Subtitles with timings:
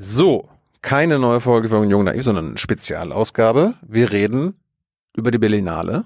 [0.00, 0.48] So,
[0.80, 3.74] keine neue Folge von Jung Naiv, sondern eine Spezialausgabe.
[3.82, 4.54] Wir reden
[5.16, 6.04] über die Berlinale.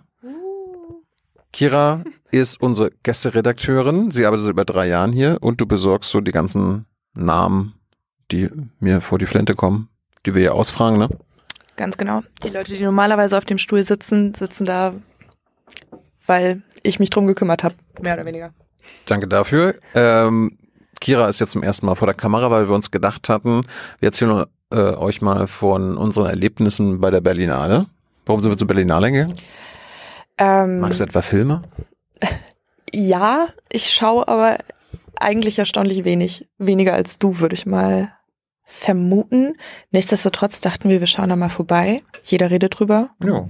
[1.52, 4.10] Kira ist unsere Gästeredakteurin.
[4.10, 7.75] Sie arbeitet seit über drei Jahren hier und du besorgst so die ganzen Namen,
[8.30, 8.48] die
[8.80, 9.91] mir vor die Flinte kommen,
[10.24, 11.11] die wir hier ausfragen, ne?
[11.77, 12.22] Ganz genau.
[12.45, 14.95] Die Leute, die normalerweise auf dem Stuhl sitzen, sitzen da,
[16.27, 18.54] weil ich mich drum gekümmert habe, mehr oder weniger.
[19.04, 19.74] Danke dafür.
[19.95, 20.56] Ähm,
[21.03, 23.62] Kira ist jetzt zum ersten Mal vor der Kamera, weil wir uns gedacht hatten,
[23.98, 27.87] wir erzählen äh, euch mal von unseren Erlebnissen bei der Berlinale.
[28.25, 29.34] Warum sind wir zur Berlinale gegangen?
[30.38, 31.62] Ähm, Magst du etwa Filme?
[32.92, 34.59] ja, ich schaue aber
[35.19, 36.48] eigentlich erstaunlich wenig.
[36.59, 38.12] Weniger als du, würde ich mal
[38.62, 39.56] vermuten.
[39.91, 42.00] Nichtsdestotrotz dachten wir, wir schauen da mal vorbei.
[42.23, 43.11] Jeder redet drüber.
[43.25, 43.45] Ja.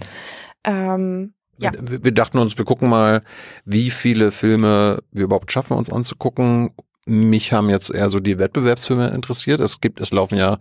[0.64, 1.70] Ähm, ja.
[1.78, 3.22] Wir, wir dachten uns, wir gucken mal,
[3.66, 6.70] wie viele Filme wir überhaupt schaffen, uns anzugucken.
[7.04, 9.60] Mich haben jetzt eher so die Wettbewerbsfilme interessiert.
[9.60, 10.58] Es gibt, es laufen ja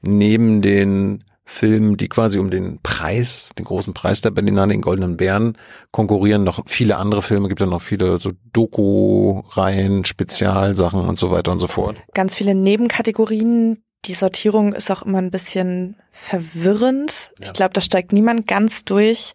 [0.00, 5.16] neben den Filmen, die quasi um den Preis, den großen Preis der Berlinale, den Goldenen
[5.16, 5.56] Bären
[5.90, 11.52] konkurrieren, noch viele andere Filme, gibt ja noch viele so Doku-Reihen, Spezialsachen und so weiter
[11.52, 11.96] und so fort.
[12.14, 13.82] Ganz viele Nebenkategorien.
[14.06, 17.32] Die Sortierung ist auch immer ein bisschen verwirrend.
[17.38, 17.46] Ja.
[17.46, 19.32] Ich glaube, da steigt niemand ganz durch.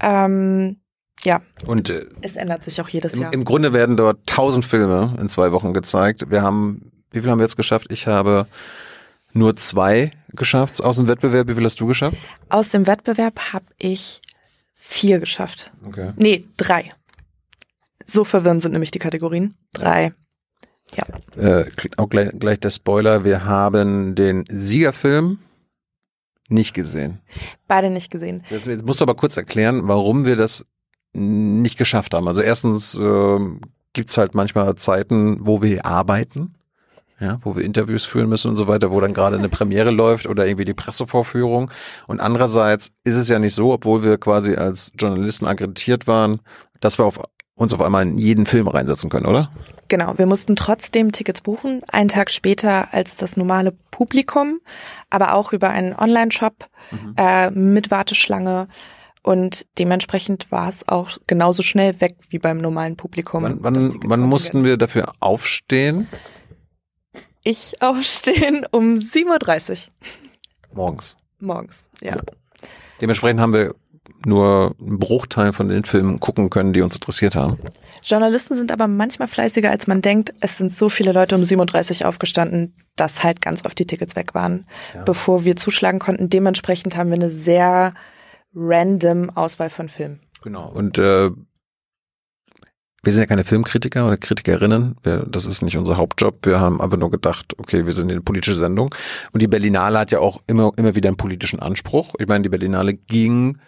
[0.00, 0.80] Ähm,
[1.24, 3.32] ja, Und äh, es ändert sich auch jedes im, Jahr.
[3.32, 6.30] im Grunde werden dort tausend Filme in zwei Wochen gezeigt.
[6.30, 7.86] Wir haben, wie viel haben wir jetzt geschafft?
[7.90, 8.46] Ich habe
[9.32, 11.48] nur zwei geschafft aus dem Wettbewerb.
[11.48, 12.16] Wie viel hast du geschafft?
[12.48, 14.20] Aus dem Wettbewerb habe ich
[14.74, 15.70] vier geschafft.
[15.86, 16.10] Okay.
[16.16, 16.90] Nee, drei.
[18.06, 19.54] So verwirrend sind nämlich die Kategorien.
[19.72, 20.12] Drei.
[20.96, 21.04] Ja.
[21.40, 23.24] Äh, auch gleich, gleich der Spoiler.
[23.24, 25.38] Wir haben den Siegerfilm
[26.48, 27.20] nicht gesehen.
[27.68, 28.42] Beide nicht gesehen.
[28.50, 30.66] Jetzt, jetzt musst du aber kurz erklären, warum wir das
[31.12, 32.28] nicht geschafft haben.
[32.28, 33.60] Also erstens ähm,
[33.92, 36.54] gibt's halt manchmal Zeiten, wo wir arbeiten,
[37.18, 40.26] ja, wo wir Interviews führen müssen und so weiter, wo dann gerade eine Premiere läuft
[40.26, 41.70] oder irgendwie die Pressevorführung.
[42.06, 46.40] Und andererseits ist es ja nicht so, obwohl wir quasi als Journalisten akkreditiert waren,
[46.80, 47.20] dass wir auf
[47.56, 49.50] uns auf einmal in jeden Film reinsetzen können, oder?
[49.88, 54.60] Genau, wir mussten trotzdem Tickets buchen, einen Tag später als das normale Publikum,
[55.10, 56.54] aber auch über einen Online-Shop
[56.90, 57.14] Mhm.
[57.18, 58.66] äh, mit Warteschlange.
[59.22, 63.42] Und dementsprechend war es auch genauso schnell weg wie beim normalen Publikum.
[63.42, 66.06] Wann, wann, wann mussten wir dafür aufstehen?
[67.44, 69.92] Ich aufstehen um 7.30 Uhr
[70.74, 71.16] Morgens.
[71.38, 71.84] morgens.
[72.00, 72.16] Ja.
[72.16, 72.20] Ja.
[73.00, 73.74] Dementsprechend haben wir
[74.26, 77.58] nur einen Bruchteil von den Filmen gucken können, die uns interessiert haben.
[78.02, 80.34] Journalisten sind aber manchmal fleißiger, als man denkt.
[80.40, 84.34] Es sind so viele Leute um 37 aufgestanden, dass halt ganz oft die Tickets weg
[84.34, 85.02] waren, Ja.
[85.04, 86.28] bevor wir zuschlagen konnten.
[86.28, 87.94] Dementsprechend haben wir eine sehr
[88.54, 90.20] random Auswahl von Filmen.
[90.42, 90.68] Genau.
[90.68, 91.30] Und äh,
[93.02, 94.96] wir sind ja keine Filmkritiker oder Kritikerinnen.
[95.02, 96.44] Wir, das ist nicht unser Hauptjob.
[96.44, 98.94] Wir haben einfach nur gedacht, okay, wir sind eine politische Sendung.
[99.32, 102.14] Und die Berlinale hat ja auch immer, immer wieder einen politischen Anspruch.
[102.18, 103.58] Ich meine, die Berlinale ging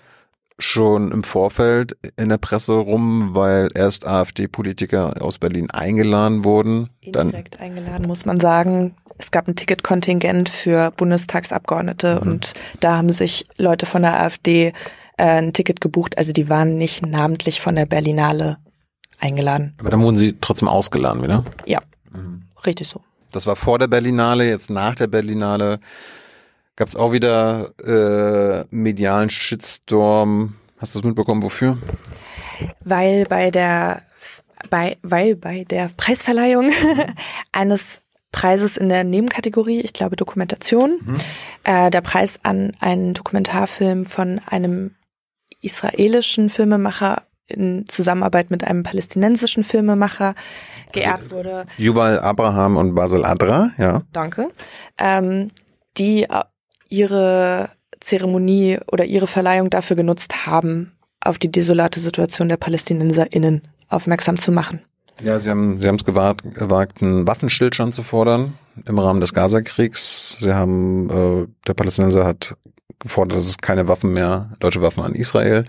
[0.58, 6.90] schon im Vorfeld in der Presse rum, weil erst AfD-Politiker aus Berlin eingeladen wurden.
[7.06, 8.94] Dann Indirekt eingeladen, muss man sagen.
[9.22, 12.30] Es gab ein Ticketkontingent für Bundestagsabgeordnete Mhm.
[12.32, 14.72] und da haben sich Leute von der AfD
[15.16, 16.18] äh, ein Ticket gebucht.
[16.18, 18.58] Also die waren nicht namentlich von der Berlinale
[19.20, 19.74] eingeladen.
[19.78, 21.44] aber dann wurden sie trotzdem ausgeladen wieder.
[21.66, 21.80] Ja,
[22.66, 23.00] richtig so.
[23.30, 25.78] Das war vor der Berlinale, jetzt nach der Berlinale
[26.76, 30.54] gab es auch wieder äh, medialen Shitstorm.
[30.78, 31.78] Hast du es mitbekommen, wofür?
[32.84, 34.02] weil bei der
[34.70, 36.70] bei weil bei der Preisverleihung
[37.52, 38.00] eines
[38.32, 40.98] Preises in der Nebenkategorie, ich glaube Dokumentation,
[41.64, 44.96] äh, der Preis an einen Dokumentarfilm von einem
[45.60, 50.34] israelischen Filmemacher in Zusammenarbeit mit einem palästinensischen Filmemacher
[50.92, 51.66] geehrt wurde.
[51.76, 54.02] Yuval Abraham und Basel Adra, ja.
[54.12, 54.50] Danke.
[54.98, 55.48] Ähm,
[55.98, 56.42] die äh,
[56.88, 57.70] ihre
[58.00, 64.52] Zeremonie oder ihre Verleihung dafür genutzt haben, auf die desolate Situation der PalästinenserInnen aufmerksam zu
[64.52, 64.80] machen.
[65.22, 68.54] Ja, sie haben sie haben es gewagt, gewagt, einen Waffenstillstand zu fordern
[68.86, 70.38] im Rahmen des Gazakriegs.
[70.40, 72.56] Sie haben äh, der Palästinenser hat
[72.98, 75.64] gefordert, dass es keine Waffen mehr, deutsche Waffen an Israel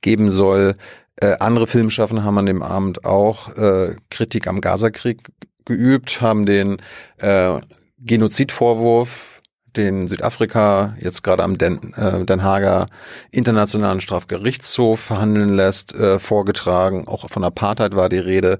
[0.00, 0.74] geben soll.
[1.16, 5.20] Äh, andere Filmschaffende haben an dem Abend auch äh, Kritik am Gazakrieg
[5.64, 6.78] geübt, haben den
[7.18, 7.60] äh,
[8.00, 9.42] Genozidvorwurf,
[9.76, 12.88] den Südafrika jetzt gerade am Den, äh, Den Haager
[13.30, 17.06] Internationalen Strafgerichtshof verhandeln lässt, äh, vorgetragen.
[17.06, 18.58] Auch von Apartheid war die Rede.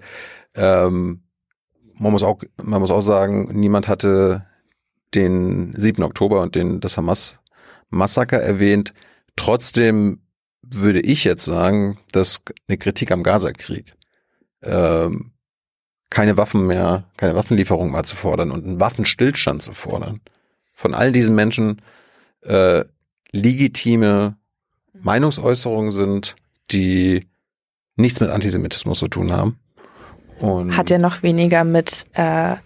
[0.59, 1.23] Ähm,
[1.95, 4.45] man muss auch, man muss auch sagen, niemand hatte
[5.15, 6.03] den 7.
[6.03, 8.93] Oktober und den, das Hamas-Massaker erwähnt.
[9.37, 10.21] Trotzdem
[10.63, 13.95] würde ich jetzt sagen, dass eine Kritik am Gazakrieg,
[14.63, 15.33] ähm,
[16.11, 20.21] keine Waffen mehr, keine Waffenlieferung mehr zu fordern und einen Waffenstillstand zu fordern,
[20.75, 21.83] von all diesen Menschen
[22.43, 22.85] äh,
[23.31, 24.37] legitime
[24.95, 26.37] Meinungsäußerungen sind,
[26.71, 27.27] die
[27.97, 29.59] nichts mit Antisemitismus zu tun haben.
[30.41, 32.57] Und Hat ja noch weniger mit äh,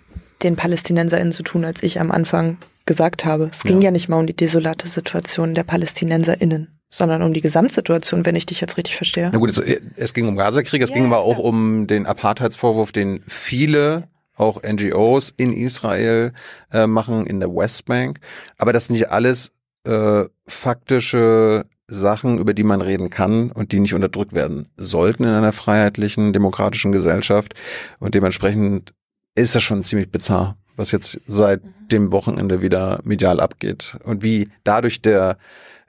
[0.43, 3.51] den PalästinenserInnen zu tun, als ich am Anfang gesagt habe.
[3.53, 7.41] Es ging ja, ja nicht mal um die desolate Situation der PalästinenserInnen sondern um die
[7.41, 9.31] Gesamtsituation, wenn ich dich jetzt richtig verstehe.
[9.33, 9.59] Na gut, es,
[9.97, 14.63] es ging um Gazakrieg, es ja, ging aber auch um den Apartheidsvorwurf, den viele auch
[14.63, 16.33] NGOs in Israel
[16.71, 18.21] äh, machen, in der Westbank.
[18.59, 19.53] Aber das sind nicht alles
[19.85, 25.31] äh, faktische Sachen, über die man reden kann und die nicht unterdrückt werden sollten in
[25.31, 27.55] einer freiheitlichen, demokratischen Gesellschaft.
[27.99, 28.93] Und dementsprechend
[29.35, 31.89] ist das schon ziemlich bizarr, was jetzt seit mhm.
[31.91, 35.37] dem Wochenende wieder medial abgeht und wie dadurch der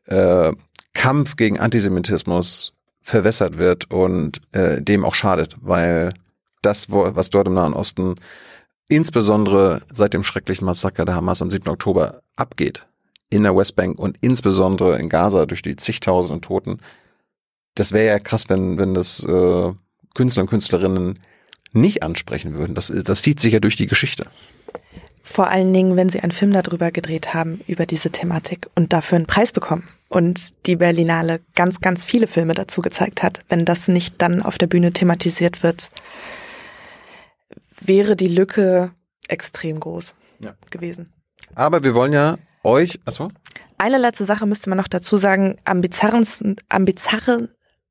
[0.06, 0.52] äh,
[0.94, 6.14] Kampf gegen Antisemitismus verwässert wird und äh, dem auch schadet, weil
[6.62, 8.16] das, was dort im Nahen Osten
[8.88, 11.68] insbesondere seit dem schrecklichen Massaker der Hamas am 7.
[11.70, 12.86] Oktober abgeht,
[13.34, 16.80] in der Westbank und insbesondere in Gaza durch die zigtausenden Toten,
[17.76, 19.74] das wäre ja krass, wenn, wenn das äh,
[20.14, 21.20] Künstler und Künstlerinnen
[21.72, 22.76] nicht ansprechen würden.
[22.76, 24.28] Das, das zieht sich ja durch die Geschichte.
[25.24, 29.16] Vor allen Dingen, wenn sie einen Film darüber gedreht haben, über diese Thematik und dafür
[29.16, 29.88] einen Preis bekommen.
[30.10, 33.40] Und die Berlinale ganz, ganz viele Filme dazu gezeigt hat.
[33.50, 35.90] Wenn das nicht dann auf der Bühne thematisiert wird,
[37.80, 38.92] wäre die Lücke
[39.28, 40.54] extrem groß ja.
[40.70, 41.12] gewesen.
[41.56, 43.30] Aber wir wollen ja euch, achso?
[43.78, 47.50] Eine letzte Sache müsste man noch dazu sagen, am bizarrensten, am bizarren,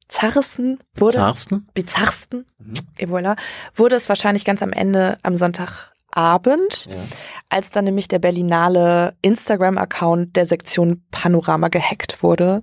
[0.09, 2.75] bizarresten wurde, bizarrsten, bizarrsten, mhm.
[2.99, 3.37] et voilà,
[3.75, 6.97] wurde es wahrscheinlich ganz am Ende am Sonntagabend, ja.
[7.49, 12.63] als dann nämlich der Berlinale Instagram-Account der Sektion Panorama gehackt wurde,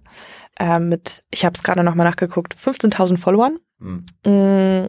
[0.59, 3.57] äh, mit, ich habe es gerade nochmal nachgeguckt, 15.000 Followern.
[3.79, 4.05] Mhm.
[4.25, 4.87] Mm,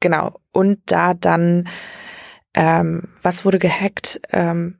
[0.00, 0.40] genau.
[0.52, 1.68] Und da dann,
[2.54, 4.20] ähm, was wurde gehackt?
[4.30, 4.77] Ähm,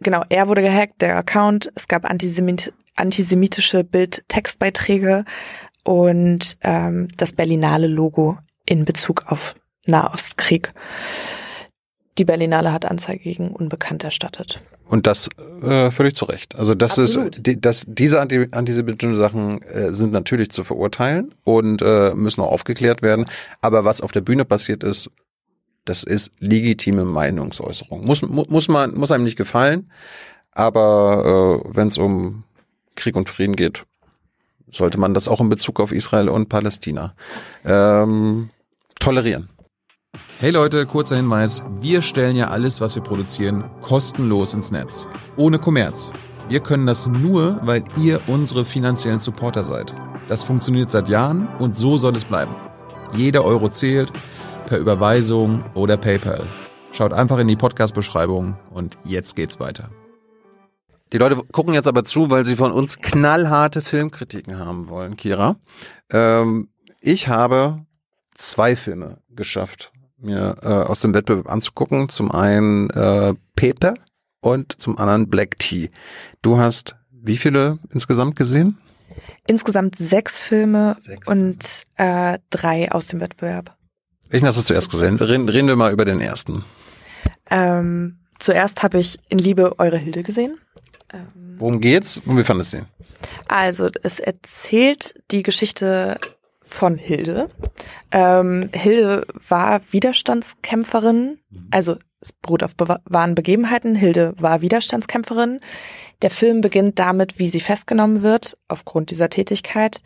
[0.00, 1.70] genau, er wurde gehackt, der Account.
[1.74, 5.24] Es gab Antisemit antisemitische Bild-Textbeiträge
[5.84, 9.54] und ähm, das Berlinale Logo in Bezug auf
[9.86, 10.72] Nahostkrieg.
[12.18, 14.60] Die Berlinale hat Anzeige gegen Unbekannt erstattet.
[14.86, 15.28] Und das
[15.62, 16.56] äh, völlig zu Recht.
[16.56, 17.36] Also das Absolut.
[17.36, 22.40] ist, die, das, diese anti, antisemitischen Sachen äh, sind natürlich zu verurteilen und äh, müssen
[22.40, 23.26] auch aufgeklärt werden.
[23.60, 25.08] Aber was auf der Bühne passiert ist,
[25.90, 28.04] das ist legitime Meinungsäußerung.
[28.04, 29.90] Muss, muss man, muss einem nicht gefallen,
[30.52, 32.44] aber äh, wenn es um
[32.94, 33.84] Krieg und Frieden geht,
[34.70, 37.16] sollte man das auch in Bezug auf Israel und Palästina
[37.64, 38.50] ähm,
[39.00, 39.48] tolerieren.
[40.38, 41.64] Hey Leute, kurzer Hinweis.
[41.80, 45.08] Wir stellen ja alles, was wir produzieren, kostenlos ins Netz.
[45.36, 46.12] Ohne Kommerz.
[46.48, 49.92] Wir können das nur, weil ihr unsere finanziellen Supporter seid.
[50.28, 52.54] Das funktioniert seit Jahren und so soll es bleiben.
[53.12, 54.12] Jeder Euro zählt,
[54.70, 56.46] per Überweisung oder PayPal.
[56.92, 59.90] Schaut einfach in die Podcast-Beschreibung und jetzt geht's weiter.
[61.12, 65.56] Die Leute gucken jetzt aber zu, weil sie von uns knallharte Filmkritiken haben wollen, Kira.
[66.12, 66.68] Ähm,
[67.00, 67.84] ich habe
[68.34, 72.08] zwei Filme geschafft mir äh, aus dem Wettbewerb anzugucken.
[72.08, 73.94] Zum einen äh, Paper
[74.40, 75.90] und zum anderen Black Tea.
[76.42, 78.78] Du hast wie viele insgesamt gesehen?
[79.48, 81.26] Insgesamt sechs Filme sechs.
[81.26, 81.58] und
[81.96, 83.74] äh, drei aus dem Wettbewerb.
[84.30, 85.16] Welchen hast du zuerst gesehen?
[85.16, 86.64] Reden, reden wir mal über den ersten.
[87.50, 90.58] Ähm, zuerst habe ich in Liebe Eure Hilde gesehen.
[91.12, 92.86] Ähm, Worum geht's und wie fandest du den?
[93.48, 96.18] Also es erzählt die Geschichte
[96.62, 97.50] von Hilde.
[98.12, 101.68] Ähm, Hilde war Widerstandskämpferin, mhm.
[101.72, 103.96] also es beruht auf wahren Begebenheiten.
[103.96, 105.60] Hilde war Widerstandskämpferin.
[106.22, 110.02] Der Film beginnt damit, wie sie festgenommen wird aufgrund dieser Tätigkeit,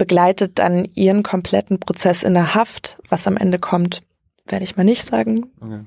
[0.00, 2.96] begleitet dann ihren kompletten Prozess in der Haft.
[3.10, 4.02] Was am Ende kommt,
[4.46, 5.52] werde ich mal nicht sagen.
[5.60, 5.80] Okay.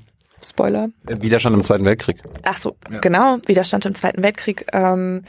[0.46, 0.90] Spoiler.
[1.08, 2.22] Widerstand im Zweiten Weltkrieg.
[2.44, 3.00] Ach so, ja.
[3.00, 4.68] genau, Widerstand im Zweiten Weltkrieg.
[4.72, 5.24] Ähm,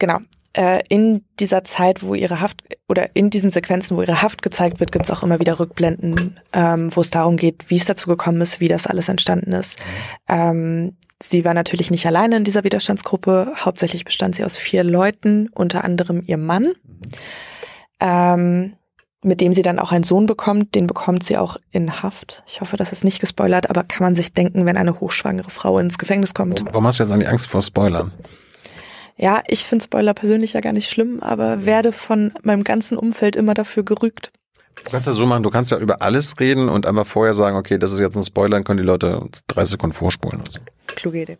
[0.00, 0.18] genau,
[0.54, 4.80] äh, in dieser Zeit, wo ihre Haft oder in diesen Sequenzen, wo ihre Haft gezeigt
[4.80, 8.08] wird, gibt es auch immer wieder Rückblenden, ähm, wo es darum geht, wie es dazu
[8.08, 9.78] gekommen ist, wie das alles entstanden ist.
[10.26, 13.52] Ähm, sie war natürlich nicht alleine in dieser Widerstandsgruppe.
[13.58, 16.72] Hauptsächlich bestand sie aus vier Leuten, unter anderem ihr Mann,
[18.00, 18.74] ähm,
[19.22, 20.74] mit dem sie dann auch einen Sohn bekommt.
[20.74, 22.42] Den bekommt sie auch in Haft.
[22.46, 25.78] Ich hoffe, das ist nicht gespoilert, aber kann man sich denken, wenn eine hochschwangere Frau
[25.78, 26.64] ins Gefängnis kommt.
[26.66, 28.12] Warum hast du jetzt eigentlich Angst vor Spoilern?
[29.16, 33.36] Ja, ich finde Spoiler persönlich ja gar nicht schlimm, aber werde von meinem ganzen Umfeld
[33.36, 34.32] immer dafür gerügt.
[34.76, 37.56] Du kannst ja so machen, du kannst ja über alles reden und einfach vorher sagen,
[37.56, 40.40] okay, das ist jetzt ein Spoiler, dann können die Leute 30 Sekunden vorspulen.
[40.40, 40.60] Oder so.
[40.86, 41.38] Kluge Idee.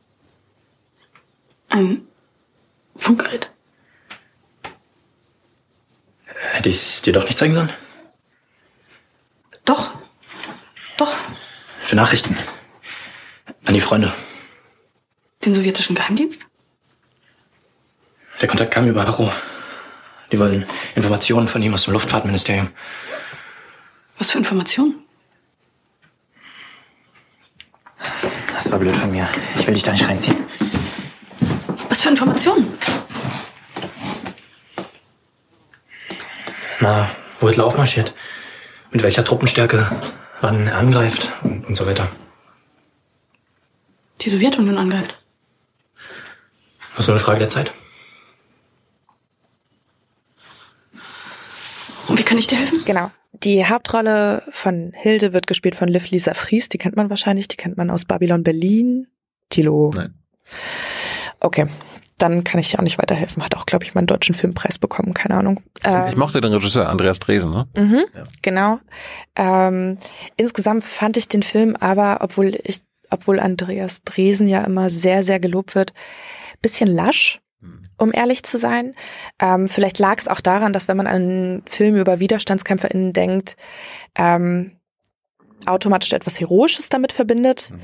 [1.70, 2.02] Ein
[2.96, 3.50] Funkgerät.
[6.40, 7.70] Hätte ich dir doch nicht zeigen sollen?
[9.64, 9.92] Doch.
[10.96, 11.14] Doch.
[11.82, 12.36] Für Nachrichten.
[13.64, 14.12] An die Freunde.
[15.44, 16.46] Den sowjetischen Geheimdienst?
[18.40, 19.30] Der Kontakt kam über Haro.
[20.32, 22.70] Die wollen Informationen von ihm aus dem Luftfahrtministerium.
[24.18, 25.02] Was für Informationen?
[28.54, 29.28] Das war blöd von mir.
[29.58, 30.36] Ich will dich da nicht reinziehen.
[31.88, 32.78] Was für Informationen?
[36.80, 38.14] Na, wo Hitler aufmarschiert.
[38.90, 39.90] Mit welcher Truppenstärke,
[40.40, 42.10] wann er angreift und, und so weiter.
[44.22, 45.18] Die Sowjetunion angreift.
[46.92, 47.72] Das ist nur eine Frage der Zeit.
[52.08, 52.82] Und wie kann ich dir helfen?
[52.84, 53.10] Genau.
[53.32, 56.68] Die Hauptrolle von Hilde wird gespielt von Liv Lisa Fries.
[56.68, 57.48] Die kennt man wahrscheinlich.
[57.48, 59.06] Die kennt man aus Babylon Berlin.
[59.48, 59.92] Tilo.
[59.94, 60.14] Nein.
[61.38, 61.68] Okay.
[62.20, 63.42] Dann kann ich dir auch nicht weiterhelfen.
[63.44, 65.14] Hat auch, glaube ich, mal einen deutschen Filmpreis bekommen.
[65.14, 65.62] Keine Ahnung.
[65.84, 67.66] Ähm, Ich mochte den Regisseur Andreas Dresen, ne?
[67.74, 68.24] Mhm, Ja.
[68.42, 68.78] Genau.
[69.36, 69.98] Ähm,
[70.36, 75.40] insgesamt fand ich den Film aber, obwohl ich, obwohl Andreas Dresen ja immer sehr, sehr
[75.40, 75.92] gelobt wird,
[76.62, 77.80] bisschen lasch, Hm.
[77.98, 78.94] um ehrlich zu sein.
[79.38, 83.56] Ähm, vielleicht lag es auch daran, dass wenn man an einen Film über WiderstandskämpferInnen denkt,
[84.14, 84.72] ähm,
[85.66, 87.70] automatisch etwas Heroisches damit verbindet.
[87.72, 87.80] Mhm.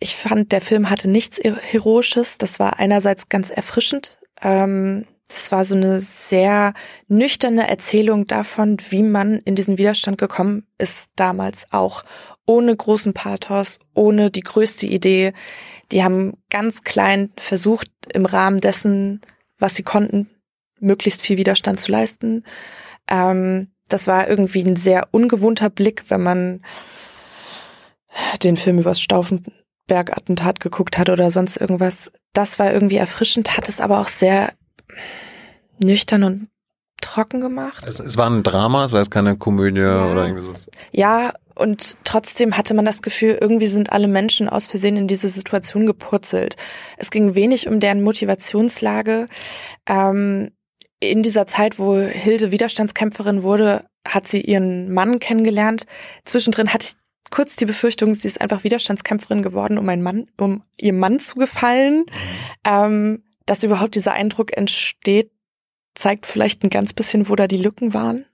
[0.00, 2.38] Ich fand, der Film hatte nichts Heroisches.
[2.38, 4.18] Das war einerseits ganz erfrischend.
[4.40, 6.72] Ähm, das war so eine sehr
[7.06, 12.02] nüchterne Erzählung davon, wie man in diesen Widerstand gekommen ist damals auch.
[12.46, 15.34] Ohne großen Pathos, ohne die größte Idee.
[15.92, 19.20] Die haben ganz klein versucht, im Rahmen dessen,
[19.58, 20.30] was sie konnten,
[20.80, 22.42] möglichst viel Widerstand zu leisten.
[23.06, 26.62] Ähm, das war irgendwie ein sehr ungewohnter Blick, wenn man
[28.42, 29.00] den Film übers
[29.90, 32.12] Stauffenberg-Attentat geguckt hat oder sonst irgendwas.
[32.32, 34.52] Das war irgendwie erfrischend, hat es aber auch sehr
[35.82, 36.48] nüchtern und
[37.00, 37.84] trocken gemacht.
[37.86, 40.10] Es, es war ein Drama, es war jetzt keine Komödie Ja.
[40.10, 40.54] oder irgendwie so.
[40.92, 45.28] Ja, und trotzdem hatte man das Gefühl, irgendwie sind alle Menschen aus Versehen in diese
[45.28, 46.56] Situation gepurzelt.
[46.96, 49.26] Es ging wenig um deren Motivationslage.
[49.86, 50.50] Ähm,
[51.00, 55.84] in dieser Zeit, wo Hilde Widerstandskämpferin wurde, hat sie ihren Mann kennengelernt.
[56.24, 56.92] Zwischendrin hatte ich
[57.30, 61.36] kurz die Befürchtung, sie ist einfach Widerstandskämpferin geworden, um einen Mann, um ihrem Mann zu
[61.36, 62.04] gefallen.
[62.64, 65.32] Ähm, dass überhaupt dieser Eindruck entsteht,
[65.94, 68.24] zeigt vielleicht ein ganz bisschen, wo da die Lücken waren.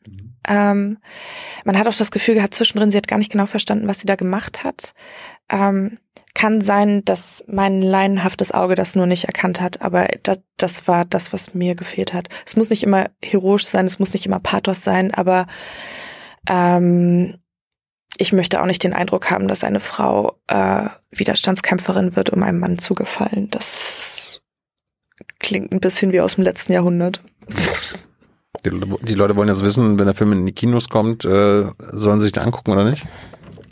[0.47, 0.99] Ähm,
[1.65, 4.07] man hat auch das Gefühl gehabt, zwischendrin, sie hat gar nicht genau verstanden, was sie
[4.07, 4.95] da gemacht hat.
[5.49, 5.99] Ähm,
[6.35, 11.07] kann sein, dass mein laienhaftes Auge das nur nicht erkannt hat, aber das, das war
[11.07, 12.29] das, was mir gefehlt hat.
[12.45, 15.47] Es muss nicht immer heroisch sein, es muss nicht immer Pathos sein, aber
[16.47, 17.39] ähm,
[18.19, 22.59] ich möchte auch nicht den Eindruck haben, dass eine Frau äh, Widerstandskämpferin wird, um einem
[22.59, 23.49] Mann zu gefallen.
[23.51, 24.43] Das
[25.39, 27.23] klingt ein bisschen wie aus dem letzten Jahrhundert.
[28.65, 28.71] Die,
[29.03, 32.27] die Leute wollen jetzt wissen, wenn der Film in die Kinos kommt, äh, sollen sie
[32.27, 33.05] sich den angucken oder nicht?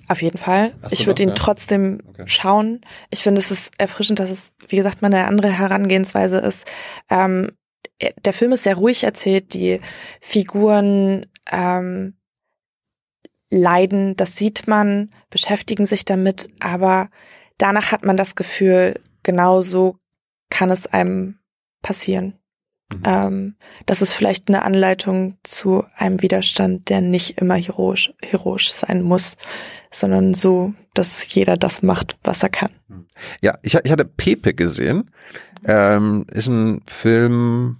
[0.08, 0.72] Auf jeden Fall.
[0.82, 1.34] So, ich würde ihn ja.
[1.34, 2.24] trotzdem Okay.
[2.26, 2.80] schauen.
[3.10, 6.64] Ich finde, es ist erfrischend, dass es, wie gesagt, mal eine andere Herangehensweise ist.
[7.10, 7.52] Ähm,
[8.24, 9.54] der Film ist sehr ruhig erzählt.
[9.54, 9.80] Die
[10.20, 12.14] Figuren ähm,
[13.50, 17.08] leiden, das sieht man, beschäftigen sich damit, aber
[17.58, 19.96] danach hat man das Gefühl, genau so
[20.50, 21.38] kann es einem
[21.82, 22.34] passieren.
[22.92, 23.02] Mhm.
[23.04, 29.02] Ähm, das ist vielleicht eine Anleitung zu einem Widerstand, der nicht immer heroisch, heroisch sein
[29.02, 29.36] muss,
[29.90, 32.70] sondern so, dass jeder das macht, was er kann.
[33.40, 35.10] Ja, ich, ich hatte Pepe gesehen.
[35.64, 37.78] Ähm, ist ein Film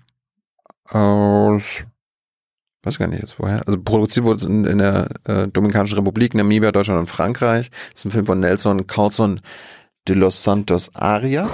[0.89, 1.85] aus,
[2.85, 3.67] weiß gar nicht jetzt woher.
[3.67, 7.71] Also produziert wurde es in, in der äh, Dominikanischen Republik, Namibia, Deutschland und Frankreich.
[7.95, 9.41] Ist ein Film von Nelson Carlson
[10.07, 11.51] de los Santos Arias.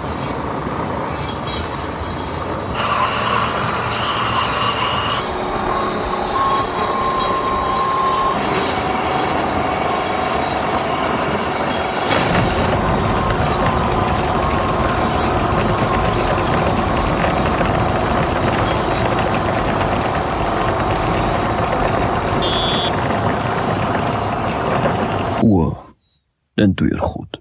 [26.89, 27.39] Goed.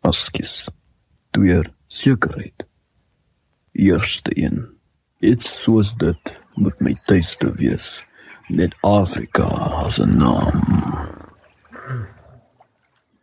[0.00, 0.68] Askis,
[1.30, 2.66] doe je zekerheid.
[3.72, 4.66] Eerste een,
[5.18, 8.04] iets soos dit moet my tuiste wees.
[8.48, 10.60] Net Afrika has 'n naam.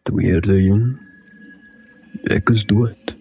[0.03, 1.00] Tweede een,
[2.24, 3.17] ek is dood.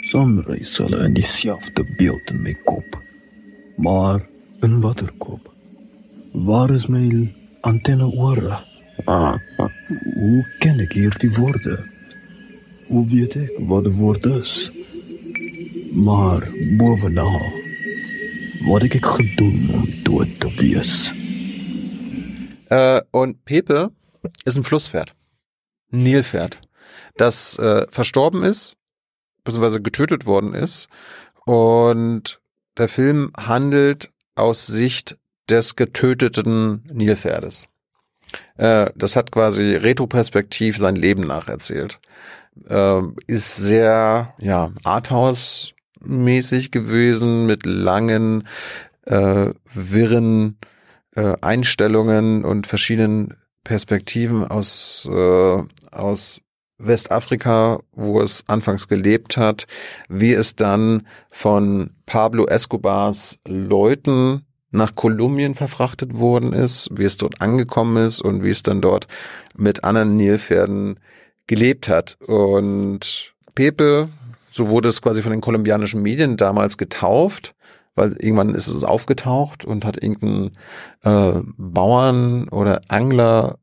[0.00, 3.02] Soms sal in dieselfde beeld in my kop,
[3.76, 4.28] maar
[4.60, 5.52] in watter kop?
[6.32, 8.77] Waar is my antenne ore?
[9.06, 11.78] Hoe ken ek hierdie woorde?
[12.88, 14.70] Hoe weet ek wat 'n woord is?
[15.92, 16.42] Maar
[16.78, 17.40] bovenal,
[18.66, 21.12] wat het ek gedoen om dood te wees?
[22.70, 23.90] Äh, und Pepe
[24.44, 25.14] ist ein Flusspferd.
[25.92, 26.60] Ein Nilpferd.
[27.16, 28.76] Das äh, verstorben ist,
[29.44, 30.88] beziehungsweise getötet worden ist.
[31.46, 32.40] Und
[32.76, 35.16] der Film handelt aus Sicht
[35.48, 37.68] des getöteten Nilpferdes.
[38.56, 42.00] Äh, das hat quasi retroperspektiv sein Leben nacherzählt.
[42.68, 48.46] Äh, ist sehr, ja, Arthouse-mäßig gewesen mit langen,
[49.06, 50.58] äh, wirren
[51.14, 56.42] äh, Einstellungen und verschiedenen Perspektiven aus, äh, aus
[56.78, 59.66] Westafrika, wo es anfangs gelebt hat,
[60.08, 67.40] wie es dann von Pablo Escobars Leuten nach Kolumbien verfrachtet worden ist, wie es dort
[67.40, 69.08] angekommen ist und wie es dann dort
[69.56, 71.00] mit anderen Nilpferden
[71.46, 72.18] gelebt hat.
[72.26, 74.10] Und Pepe,
[74.50, 77.54] so wurde es quasi von den kolumbianischen Medien damals getauft,
[77.94, 80.52] weil irgendwann ist es aufgetaucht und hat irgendeinen
[81.02, 83.58] äh, Bauern oder Angler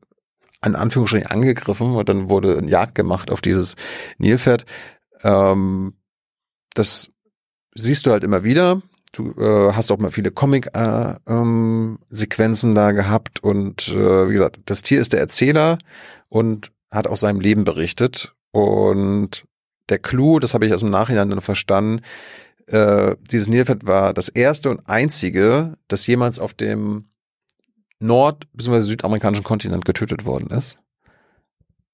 [0.60, 3.76] an Anführungsstrichen angegriffen und dann wurde Jagd gemacht auf dieses
[4.18, 4.66] Nilpferd.
[5.22, 5.94] Ähm,
[6.74, 7.10] das
[7.74, 8.82] siehst du halt immer wieder.
[9.16, 14.58] Du äh, hast auch mal viele Comic-Sequenzen äh, ähm, da gehabt und äh, wie gesagt,
[14.66, 15.78] das Tier ist der Erzähler
[16.28, 19.44] und hat aus seinem Leben berichtet und
[19.88, 22.02] der Clou, das habe ich erst im Nachhinein dann verstanden,
[22.66, 27.06] äh, dieses Nilpferd war das erste und einzige, das jemals auf dem
[27.98, 28.80] nord- bzw.
[28.80, 30.78] südamerikanischen Kontinent getötet worden ist.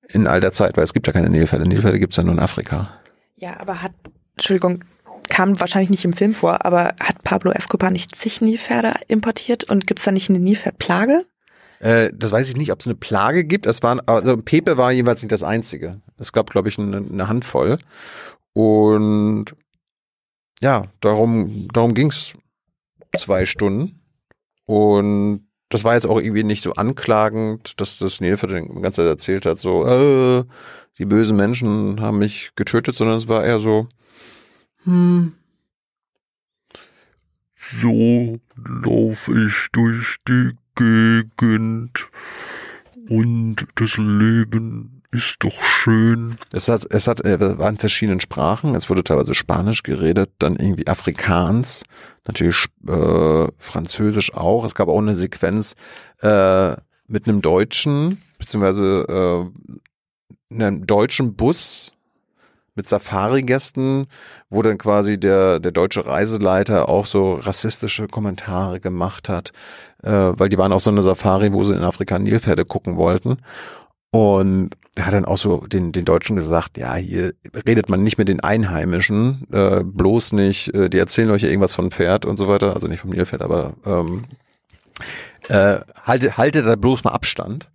[0.09, 1.69] In all der Zeit, weil es gibt ja keine Nilpferde.
[1.69, 2.99] Nilpferde gibt es ja nur in Afrika.
[3.37, 3.93] Ja, aber hat,
[4.35, 4.83] Entschuldigung,
[5.32, 9.86] kam wahrscheinlich nicht im Film vor, aber hat Pablo Escobar nicht zig Nilpferde importiert und
[9.86, 11.24] gibt es da nicht eine Nilpferdplage?
[11.80, 13.64] Äh, das weiß ich nicht, ob es eine Plage gibt.
[13.64, 16.02] Es waren, also Pepe war jeweils nicht das einzige.
[16.18, 17.78] Es gab, glaube ich, eine, eine Handvoll.
[18.52, 19.46] Und
[20.60, 22.34] ja, darum, darum ging's
[23.16, 24.02] zwei Stunden.
[24.66, 29.06] Und das war jetzt auch irgendwie nicht so anklagend, dass das Nilfer die ganze Zeit
[29.06, 30.44] erzählt hat, so, äh,
[30.98, 33.88] die bösen Menschen haben mich getötet, sondern es war eher so,
[34.84, 35.34] hm,
[37.56, 42.08] so laufe ich durch die Gegend
[43.08, 46.38] und das Leben ist doch schön.
[46.52, 48.75] Es hat, es hat, äh, war in verschiedenen Sprachen.
[48.75, 51.84] Es wurde teilweise Spanisch geredet, dann irgendwie Afrikaans,
[52.26, 54.64] natürlich äh, Französisch auch.
[54.64, 55.76] Es gab auch eine Sequenz
[56.23, 56.75] äh,
[57.06, 59.50] mit einem Deutschen, beziehungsweise
[60.50, 61.92] äh, einem deutschen Bus
[62.75, 64.06] mit Safari-Gästen,
[64.49, 69.52] wo dann quasi der, der deutsche Reiseleiter auch so rassistische Kommentare gemacht hat,
[70.02, 73.39] äh, weil die waren auf so eine Safari, wo sie in Afrika Nilpferde gucken wollten.
[74.11, 77.32] Und er hat dann auch so den, den Deutschen gesagt, ja, hier
[77.67, 81.75] redet man nicht mit den Einheimischen, äh, bloß nicht, äh, die erzählen euch ja irgendwas
[81.75, 84.25] von Pferd und so weiter, also nicht vom Nilpferd, aber ähm,
[85.49, 87.71] äh, haltet, haltet da bloß mal Abstand.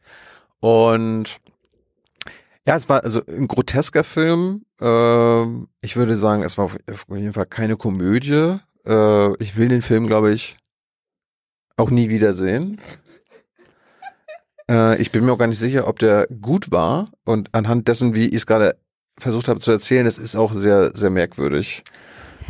[0.59, 1.39] Und
[2.67, 4.63] ja, es war also ein grotesker Film.
[4.81, 5.43] Äh,
[5.81, 6.77] ich würde sagen, es war auf
[7.09, 8.59] jeden Fall keine Komödie.
[8.85, 10.57] Äh, ich will den Film, glaube ich,
[11.77, 12.79] auch nie wiedersehen.
[14.69, 17.09] Äh, ich bin mir auch gar nicht sicher, ob der gut war.
[17.23, 18.75] Und anhand dessen, wie ich es gerade
[19.17, 21.85] versucht habe zu erzählen, es ist auch sehr, sehr merkwürdig.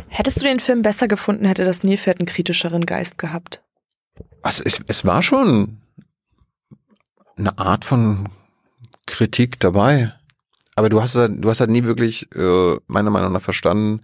[0.08, 3.62] Hättest du den Film besser gefunden, hätte das Nilpferd einen kritischeren Geist gehabt?
[4.42, 5.78] Also es, es war schon
[7.36, 8.28] eine Art von
[9.06, 10.12] Kritik dabei.
[10.78, 14.02] Aber du hast halt, du hast halt nie wirklich, äh, meiner Meinung nach, verstanden,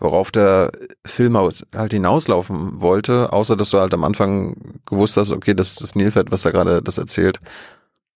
[0.00, 0.72] worauf der
[1.06, 5.94] Film halt hinauslaufen wollte, außer dass du halt am Anfang gewusst hast, okay, das, das
[5.94, 7.38] Nilpferd, was da gerade das erzählt,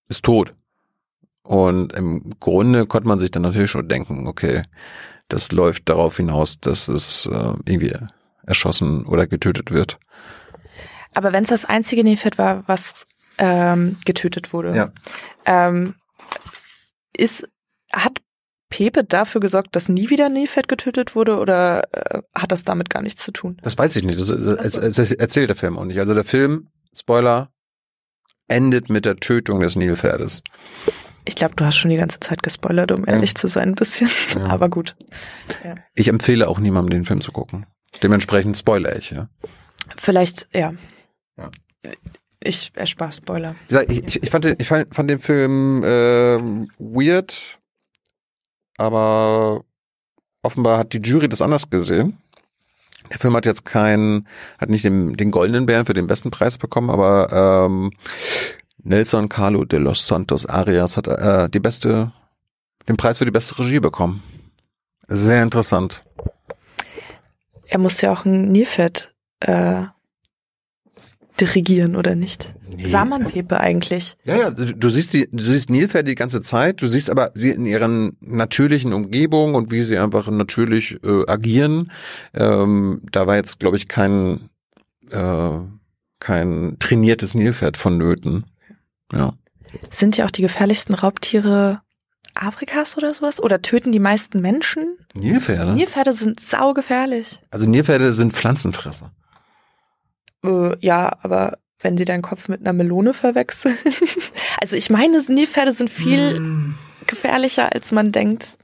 [0.08, 0.52] ist tot.
[1.44, 4.62] Und im Grunde konnte man sich dann natürlich schon denken, okay,
[5.28, 7.94] das läuft darauf hinaus, dass es äh, irgendwie
[8.44, 10.00] erschossen oder getötet wird.
[11.14, 13.06] Aber wenn es das einzige Nilpferd war, was
[13.38, 14.92] ähm, getötet wurde, ja.
[15.46, 15.94] ähm,
[17.16, 17.48] ist,
[17.92, 18.20] hat
[18.68, 23.02] Pepe dafür gesorgt, dass nie wieder Nilpferd getötet wurde oder äh, hat das damit gar
[23.02, 23.58] nichts zu tun?
[23.62, 24.18] Das weiß ich nicht.
[24.18, 25.98] Das, das, das, das erzählt der Film auch nicht.
[25.98, 27.50] Also der Film, Spoiler,
[28.48, 30.42] endet mit der Tötung des Nilpferdes.
[31.24, 33.34] Ich glaube, du hast schon die ganze Zeit gespoilert, um ehrlich ja.
[33.36, 34.10] zu sein, ein bisschen.
[34.34, 34.46] Ja.
[34.46, 34.96] Aber gut.
[35.62, 35.76] Ja.
[35.94, 37.66] Ich empfehle auch niemandem, den Film zu gucken.
[38.02, 39.28] Dementsprechend spoiler ich, ja.
[39.96, 40.72] Vielleicht, ja.
[41.36, 41.50] ja.
[42.42, 43.54] Ich erspare Spoiler.
[43.68, 46.38] Ich, ich, ich, fand, den, ich fand, fand den Film äh,
[46.78, 47.60] weird,
[48.76, 49.64] aber
[50.42, 52.18] offenbar hat die Jury das anders gesehen.
[53.10, 54.26] Der Film hat jetzt keinen,
[54.58, 57.92] hat nicht den, den goldenen Bären für den besten Preis bekommen, aber ähm,
[58.82, 62.12] Nelson Carlo de los Santos Arias hat äh, die beste,
[62.88, 64.22] den Preis für die beste Regie bekommen.
[65.08, 66.04] Sehr interessant.
[67.66, 69.84] Er musste ja auch ein Nilpferd äh,
[71.40, 72.52] dirigieren oder nicht?
[72.74, 72.86] Nee.
[72.86, 74.16] Sah man Pepe eigentlich?
[74.24, 77.50] Ja, ja, du siehst die, du siehst Nilpferde die ganze Zeit, du siehst aber sie
[77.50, 81.90] in ihren natürlichen Umgebung und wie sie einfach natürlich äh, agieren.
[82.34, 84.48] Ähm, da war jetzt, glaube ich, kein,
[85.10, 85.50] äh,
[86.20, 88.44] kein trainiertes Nilpferd vonnöten.
[89.12, 89.34] Ja.
[89.90, 91.80] Sind ja auch die gefährlichsten Raubtiere
[92.34, 93.42] Afrikas oder sowas?
[93.42, 94.96] Oder töten die meisten Menschen?
[95.14, 95.74] Nilpferde?
[95.74, 97.40] Nilpferde sind saugefährlich.
[97.50, 99.12] Also Nilpferde sind Pflanzenfresser.
[100.44, 103.76] Äh, ja, aber wenn sie deinen Kopf mit einer Melone verwechseln.
[104.60, 106.74] also ich meine, Nilpferde sind viel Hm.
[107.06, 108.58] gefährlicher, als man denkt.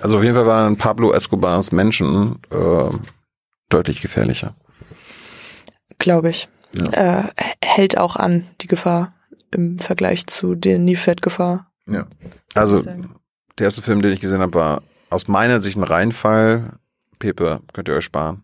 [0.00, 2.90] Also auf jeden Fall waren Pablo Escobars Menschen äh,
[3.68, 4.54] deutlich gefährlicher.
[5.98, 6.48] Glaube ich.
[6.76, 7.20] Ja.
[7.20, 7.28] Äh,
[7.62, 9.14] hält auch an, die Gefahr
[9.50, 11.70] im Vergleich zu der Nilpferdgefahr.
[11.86, 12.06] Ja.
[12.54, 16.78] Also der erste Film, den ich gesehen habe, war aus meiner Sicht ein Reinfall.
[17.18, 18.42] Pepe, könnt ihr euch sparen.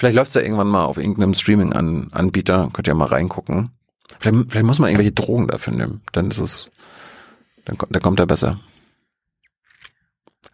[0.00, 3.68] Vielleicht läuft's ja irgendwann mal auf irgendeinem Streaming-Anbieter, könnt ihr mal reingucken.
[4.18, 6.70] Vielleicht, vielleicht muss man irgendwelche Drogen dafür nehmen, dann ist es,
[7.66, 8.58] dann, dann kommt er besser.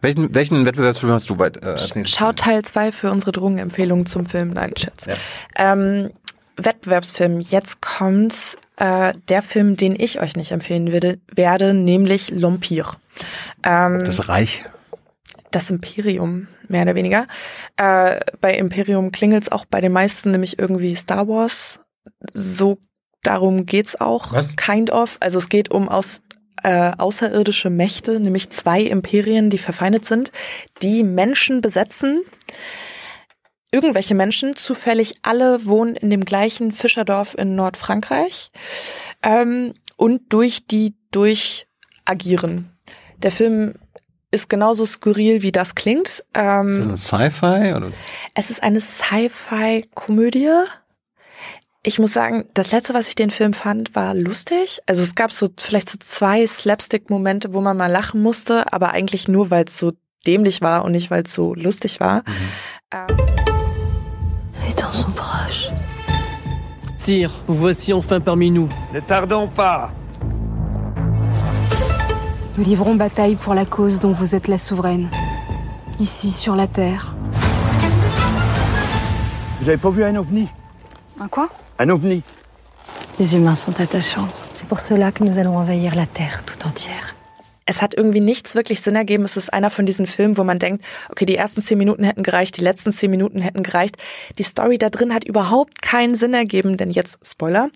[0.01, 2.33] Welchen, welchen Wettbewerbsfilm hast du bei, äh, Schau?
[2.33, 4.49] Teil 2 für unsere Drogenempfehlungen zum Film.
[4.49, 5.05] Nein, Scherz.
[5.05, 5.13] Ja.
[5.55, 6.09] Ähm,
[6.57, 7.39] Wettbewerbsfilm.
[7.39, 12.95] Jetzt kommt äh, der Film, den ich euch nicht empfehlen würde, werde, nämlich L'Empire.
[13.63, 14.65] Ähm, Das Reich.
[15.51, 17.27] Das Imperium, mehr oder weniger.
[17.77, 21.79] Äh, bei Imperium klingelt's auch bei den meisten, nämlich irgendwie Star Wars.
[22.33, 22.79] So
[23.23, 24.31] darum geht's auch.
[24.33, 24.55] Was?
[24.55, 25.17] Kind of.
[25.19, 26.21] Also es geht um aus,
[26.63, 30.31] äh, außerirdische Mächte, nämlich zwei Imperien, die verfeindet sind,
[30.81, 32.21] die Menschen besetzen.
[33.71, 38.51] Irgendwelche Menschen, zufällig alle wohnen in dem gleichen Fischerdorf in Nordfrankreich
[39.23, 41.67] ähm, und durch die durch
[42.05, 42.71] agieren.
[43.17, 43.75] Der Film
[44.31, 46.09] ist genauso skurril, wie das klingt.
[46.09, 47.91] Ist Ähm, das ein Sci-Fi oder?
[48.35, 50.51] es ist eine Sci-Fi-Komödie.
[51.83, 54.81] Ich muss sagen, das letzte, was ich den Film fand, war lustig.
[54.87, 59.27] Also es gab so vielleicht so zwei Slapstick-Momente, wo man mal lachen musste, aber eigentlich
[59.29, 59.93] nur, weil es so
[60.25, 62.23] dämlich war und nicht, weil es so lustig war.
[62.93, 63.15] Ähm,
[64.65, 65.69] Les temps sont proches.
[66.97, 68.67] Sire, vous voici enfin parmi nous.
[68.91, 69.91] Ne tardons pas
[72.57, 75.09] Nous livrons bataille pour la cause dont vous êtes la souveraine.
[75.99, 77.15] Ici, sur la Terre.
[79.61, 80.47] Vous avez pas vu un ovni
[81.19, 82.23] Un quoi Un ovni
[83.19, 84.27] Les humains sont attachants.
[84.55, 87.13] C'est pour cela que nous allons envahir la Terre tout entière.
[87.67, 89.25] es hat irgendwie nichts wirklich Sinn ergeben.
[89.25, 92.23] Es ist einer von diesen Filmen, wo man denkt, okay, die ersten zehn Minuten hätten
[92.23, 93.97] gereicht, die letzten zehn Minuten hätten gereicht.
[94.37, 97.69] Die Story da drin hat überhaupt keinen Sinn ergeben, denn jetzt, Spoiler,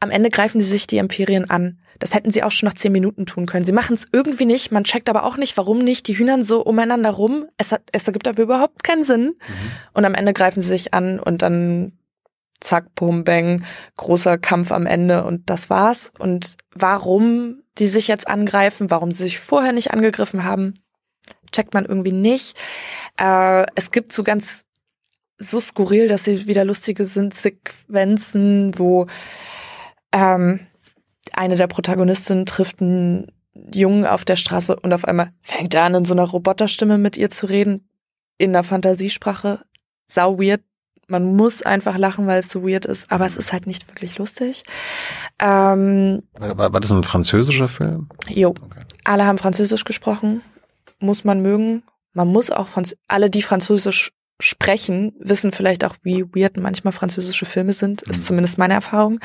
[0.00, 1.78] am Ende greifen sie sich die Imperien an.
[1.98, 3.66] Das hätten sie auch schon nach zehn Minuten tun können.
[3.66, 4.70] Sie machen es irgendwie nicht.
[4.70, 6.06] Man checkt aber auch nicht, warum nicht.
[6.06, 7.46] Die hühnern so umeinander rum.
[7.56, 9.34] Es, hat, es ergibt aber überhaupt keinen Sinn.
[9.92, 11.92] Und am Ende greifen sie sich an und dann
[12.60, 13.64] zack, bum, bang,
[13.96, 16.12] großer Kampf am Ende und das war's.
[16.18, 20.74] Und warum die sich jetzt angreifen, warum sie sich vorher nicht angegriffen haben,
[21.52, 22.56] checkt man irgendwie nicht.
[23.16, 24.64] Äh, es gibt so ganz
[25.38, 29.06] so skurril, dass sie wieder lustige sind, Sequenzen, wo
[30.12, 30.60] ähm,
[31.32, 33.30] eine der Protagonistinnen trifft einen
[33.74, 37.16] Jungen auf der Straße und auf einmal fängt er an, in so einer Roboterstimme mit
[37.16, 37.88] ihr zu reden,
[38.38, 39.60] in der Fantasiesprache.
[40.06, 40.62] Sau weird.
[41.10, 44.18] Man muss einfach lachen, weil es so weird ist, aber es ist halt nicht wirklich
[44.18, 44.62] lustig.
[45.38, 48.08] Ähm, War, war, das ein französischer Film?
[48.28, 48.54] jo,
[49.04, 50.42] alle haben Französisch gesprochen,
[51.00, 51.82] muss man mögen.
[52.12, 57.46] Man muss auch, Franz alle, die Französisch sprechen, wissen vielleicht auch, wie weird manchmal französische
[57.46, 59.20] Filme sind, ist zumindest meine Erfahrung.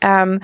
[0.00, 0.40] Ähm,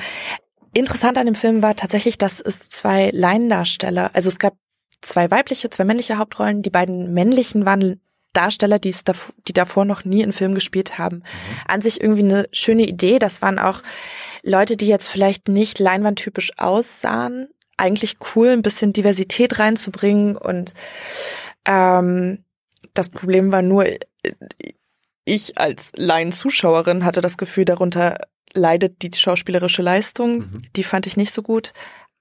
[0.72, 4.54] interessant an dem Film war tatsächlich, dass es zwei Laiendarsteller, also es gab
[5.00, 6.62] zwei weibliche, zwei männliche Hauptrollen.
[6.62, 8.00] Die beiden männlichen waren
[8.32, 11.22] Darsteller, die es davor, die davor noch nie in Film gespielt haben.
[11.66, 13.18] An sich irgendwie eine schöne Idee.
[13.18, 13.82] Das waren auch
[14.42, 17.48] Leute, die jetzt vielleicht nicht leinwandtypisch aussahen.
[17.76, 20.74] Eigentlich cool, ein bisschen Diversität reinzubringen und
[21.66, 22.44] ähm,
[22.94, 23.84] das Problem war nur,
[25.24, 28.18] ich als Laienzuschauerin hatte das Gefühl, darunter
[28.52, 30.62] leidet die schauspielerische Leistung.
[30.76, 31.72] Die fand ich nicht so gut.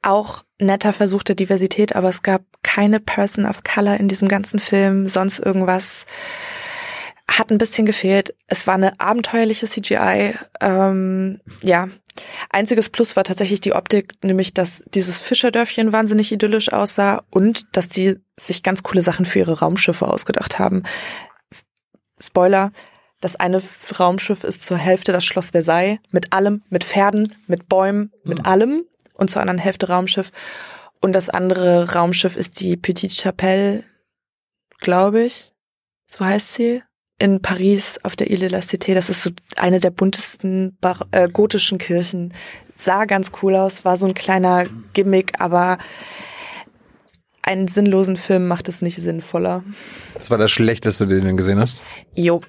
[0.01, 4.59] Auch netter Versuch der Diversität, aber es gab keine Person of Color in diesem ganzen
[4.59, 6.05] Film, sonst irgendwas
[7.27, 8.35] hat ein bisschen gefehlt.
[8.47, 10.35] Es war eine abenteuerliche CGI.
[10.61, 11.87] Ähm, ja,
[12.49, 17.89] einziges Plus war tatsächlich die Optik, nämlich dass dieses Fischerdörfchen wahnsinnig idyllisch aussah und dass
[17.89, 20.83] die sich ganz coole Sachen für ihre Raumschiffe ausgedacht haben.
[22.21, 22.71] Spoiler,
[23.21, 23.61] das eine
[23.99, 28.85] Raumschiff ist zur Hälfte das Schloss Versailles mit allem, mit Pferden, mit Bäumen, mit allem
[29.13, 30.31] und zur anderen Hälfte Raumschiff.
[31.01, 33.83] Und das andere Raumschiff ist die Petite Chapelle,
[34.79, 35.51] glaube ich.
[36.07, 36.83] So heißt sie.
[37.19, 38.93] In Paris auf der Ile de la Cité.
[38.93, 42.33] Das ist so eine der buntesten Bar äh, gotischen Kirchen.
[42.75, 45.77] Sah ganz cool aus, war so ein kleiner Gimmick, aber
[47.41, 49.63] einen sinnlosen Film macht es nicht sinnvoller.
[50.13, 51.81] Das war das Schlechteste, den du gesehen hast?
[52.15, 52.41] Jo.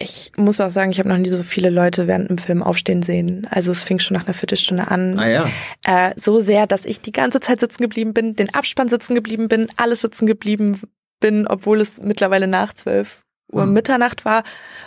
[0.00, 3.02] Ich muss auch sagen, ich habe noch nie so viele Leute während dem Film aufstehen
[3.02, 3.48] sehen.
[3.50, 5.18] Also es fing schon nach einer Viertelstunde an.
[5.18, 5.50] Ah ja.
[5.84, 9.48] Äh, so sehr, dass ich die ganze Zeit sitzen geblieben bin, den Abspann sitzen geblieben
[9.48, 10.82] bin, alles sitzen geblieben
[11.18, 13.72] bin, obwohl es mittlerweile nach zwölf Uhr Hm.
[13.72, 14.42] Mitternacht war,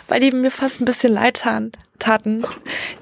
[0.08, 1.42] weil die mir fast ein bisschen leid
[1.98, 2.44] taten,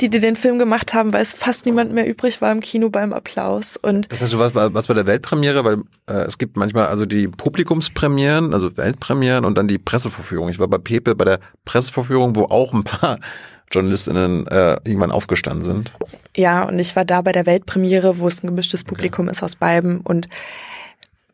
[0.00, 2.90] die, die den Film gemacht haben, weil es fast niemand mehr übrig war im Kino
[2.90, 3.76] beim Applaus.
[3.76, 7.06] Und Das heißt, du warst, was bei der Weltpremiere, weil äh, es gibt manchmal also
[7.06, 10.48] die Publikumspremieren, also Weltpremieren und dann die Pressevorführung.
[10.50, 13.18] Ich war bei Pepe bei der Pressevorführung, wo auch ein paar
[13.72, 15.92] JournalistInnen äh, irgendwann aufgestanden sind.
[16.36, 19.56] ja, und ich war da bei der Weltpremiere, wo es ein gemischtes Publikum ist aus
[19.56, 20.28] beiden und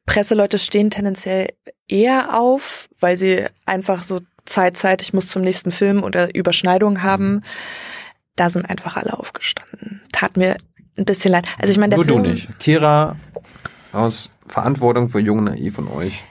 [0.04, 1.48] Presseleute stehen tendenziell
[1.88, 7.42] eher auf, weil sie einfach so Zeitzeit, ich muss zum nächsten Film oder Überschneidung haben.
[8.36, 10.02] Da sind einfach alle aufgestanden.
[10.12, 10.56] Tat mir
[10.96, 11.46] ein bisschen leid.
[11.58, 12.58] Also ich meine, der Nur Film, du nicht.
[12.58, 13.16] Kira
[13.92, 16.22] aus Verantwortung für Jung Naiv von euch.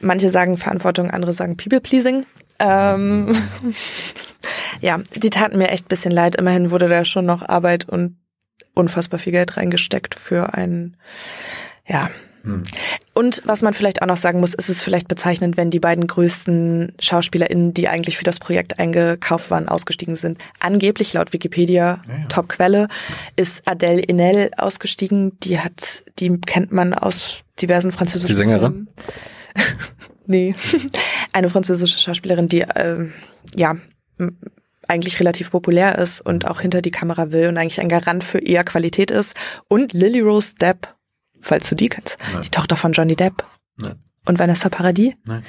[0.00, 2.24] manche sagen Verantwortung, andere sagen People-Pleasing.
[2.58, 3.36] Ähm,
[4.80, 6.36] ja, die taten mir echt ein bisschen leid.
[6.36, 8.16] Immerhin wurde da schon noch Arbeit und
[8.74, 10.96] unfassbar viel Geld reingesteckt für einen,
[11.86, 12.10] ja.
[12.42, 12.62] Hm.
[13.14, 16.06] Und was man vielleicht auch noch sagen muss, ist es vielleicht bezeichnend, wenn die beiden
[16.06, 20.38] größten SchauspielerInnen, die eigentlich für das Projekt eingekauft waren, ausgestiegen sind.
[20.58, 22.88] Angeblich laut Wikipedia, Top-Quelle,
[23.36, 25.38] ist Adele Enel ausgestiegen.
[25.40, 28.72] Die hat, die kennt man aus diversen französischen Die Sängerin?
[28.72, 28.88] Filmen.
[30.26, 30.54] nee.
[31.32, 33.12] Eine französische Schauspielerin, die ähm,
[33.56, 33.76] ja
[34.90, 38.38] eigentlich relativ populär ist und auch hinter die Kamera will und eigentlich ein Garant für
[38.38, 39.34] eher Qualität ist.
[39.68, 40.88] Und Lily Rose Depp,
[41.42, 42.42] falls du die kennst, Nein.
[42.42, 43.44] die Tochter von Johnny Depp
[43.76, 43.98] Nein.
[44.26, 45.14] und Vanessa Paradis.
[45.26, 45.44] Nein.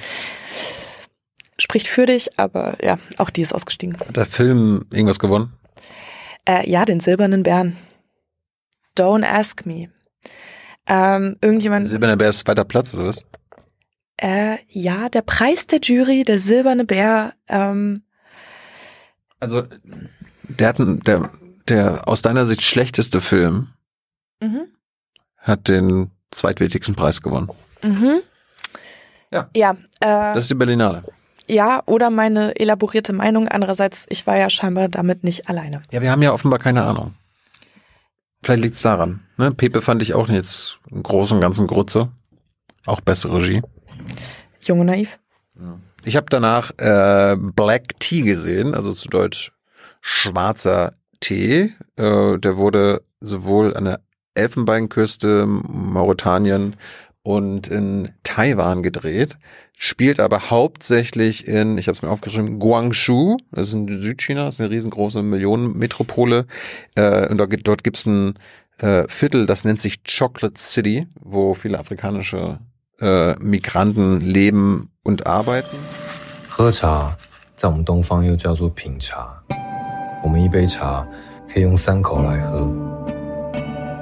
[1.58, 4.00] Spricht für dich, aber ja, auch die ist ausgestiegen.
[4.00, 5.54] Hat der Film irgendwas gewonnen?
[6.48, 7.78] Äh, ja, den silbernen Bären.
[8.98, 9.90] Don't ask me.
[10.88, 13.24] Ähm, irgendjemand, Silberner Bär ist zweiter Platz, oder was?
[14.18, 18.04] äh, ja, der Preis der Jury, der silberne Bär, ähm,
[19.40, 19.64] Also,
[20.44, 21.32] der hat der,
[21.68, 23.70] der aus deiner Sicht schlechteste Film
[24.42, 24.68] mhm.
[25.42, 27.50] Hat den zweitwichtigsten Preis gewonnen.
[27.84, 28.22] Mhm.
[29.32, 29.50] Ja.
[29.56, 31.04] Ja, äh, Das ist die Berlinale.
[31.48, 33.48] ja, oder meine elaborierte Meinung.
[33.48, 35.84] Andererseits, ich war ja scheinbar damit nicht alleine.
[35.92, 37.14] Ja, wir haben ja offenbar keine Ahnung.
[38.44, 39.22] Vielleicht liegt's daran.
[39.38, 39.52] Ne?
[39.52, 42.10] Pepe fand ich auch jetzt im Großen und Ganzen Grütze.
[42.86, 43.62] Auch bessere Regie.
[44.64, 45.20] Jung und naiv.
[46.04, 49.52] Ich habe danach äh, Black Tea gesehen, also zu Deutsch
[50.02, 51.74] schwarzer Tee.
[51.98, 54.00] Äh, der wurde sowohl an der
[54.35, 56.77] Elfenbeinküste, Mauretanien
[57.23, 59.37] und in Taiwan gedreht.
[59.77, 63.37] Spielt aber hauptsächlich in, ich habe es mir aufgeschrieben, Guangzhou.
[63.51, 66.47] Das ist in Südchina, das ist eine riesengroße Millionenmetropole.
[66.95, 68.39] Äh, und dort, dort gibt's ein
[68.79, 72.59] äh, Viertel, das nennt sich Chocolate City, wo viele afrikanische
[73.01, 75.77] äh, Migranten leben und arbeiten.
[76.49, 77.15] 喝茶
[77.55, 79.43] 在我们东方又叫做品茶。
[80.23, 81.07] 我们一杯茶
[81.53, 83.10] 可以用三口来喝。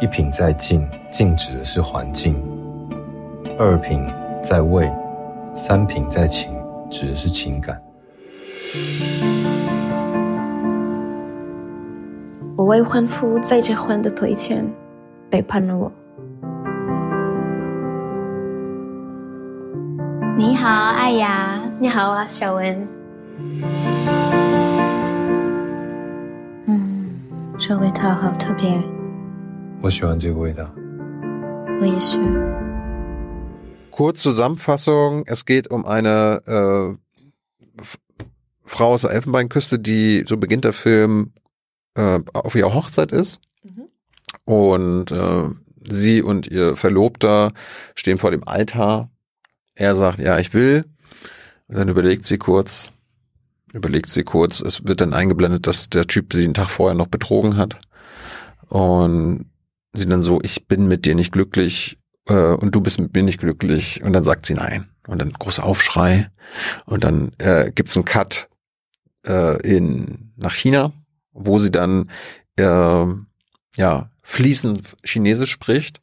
[0.01, 2.33] 一品在静，静指的是环境；
[3.57, 4.07] 二品
[4.41, 4.89] 在味，
[5.53, 6.53] 三品在情，
[6.89, 7.77] 指的是情感。
[12.55, 14.65] 我未婚夫在结婚的推前
[15.29, 15.91] 背叛了我。
[20.38, 21.59] 你好，艾雅。
[21.77, 22.88] 你好啊，小文。
[26.67, 27.09] 嗯，
[27.57, 28.81] 这味道好特别，
[29.83, 30.68] 我喜欢这个味道。
[31.80, 32.18] 我也是。
[33.90, 37.98] Kurz Zusammenfassung, es geht um eine äh, F-
[38.64, 41.33] Frau aus der Elfenbeinküste, die, so beginnt der Film,
[41.94, 43.40] äh, auf ihrer Hochzeit ist.
[44.44, 45.48] Und äh,
[45.88, 47.52] sie und ihr Verlobter
[47.94, 49.11] stehen vor dem Altar.
[49.74, 50.85] Er sagt, ja, ich will.
[51.68, 52.90] Und dann überlegt sie kurz,
[53.72, 54.61] überlegt sie kurz.
[54.61, 57.78] Es wird dann eingeblendet, dass der Typ sie den Tag vorher noch betrogen hat.
[58.68, 59.46] Und
[59.93, 63.23] sie dann so, ich bin mit dir nicht glücklich äh, und du bist mit mir
[63.23, 64.02] nicht glücklich.
[64.04, 64.89] Und dann sagt sie nein.
[65.08, 66.30] Und dann großer Aufschrei.
[66.86, 68.49] Und dann äh, gibt's einen Cut
[69.25, 70.93] äh, in nach China,
[71.32, 72.10] wo sie dann
[72.58, 73.06] äh,
[73.75, 75.99] ja fließend Chinesisch spricht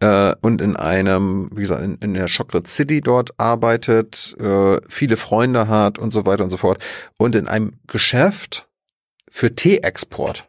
[0.00, 5.16] äh, und in einem, wie gesagt, in, in der Chocolate City dort arbeitet, äh, viele
[5.16, 6.82] Freunde hat und so weiter und so fort.
[7.18, 8.66] Und in einem Geschäft
[9.30, 10.48] für Teeexport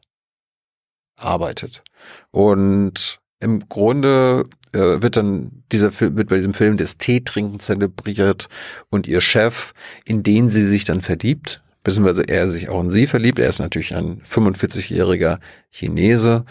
[1.18, 1.84] arbeitet.
[2.32, 8.48] Und im Grunde äh, wird dann dieser Film, wird bei diesem Film das Teetrinken zelebriert
[8.90, 9.74] und ihr Chef,
[10.06, 13.40] in den sie sich dann verliebt, beziehungsweise er sich auch in sie verliebt.
[13.40, 15.40] Er ist natürlich ein 45-jähriger
[15.72, 16.46] Chinese.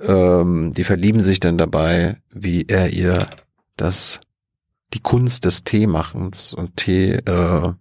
[0.00, 3.28] Ähm, die verlieben sich dann dabei, wie er ihr
[3.76, 4.20] das,
[4.92, 7.72] die Kunst des Teemachens und Tee äh,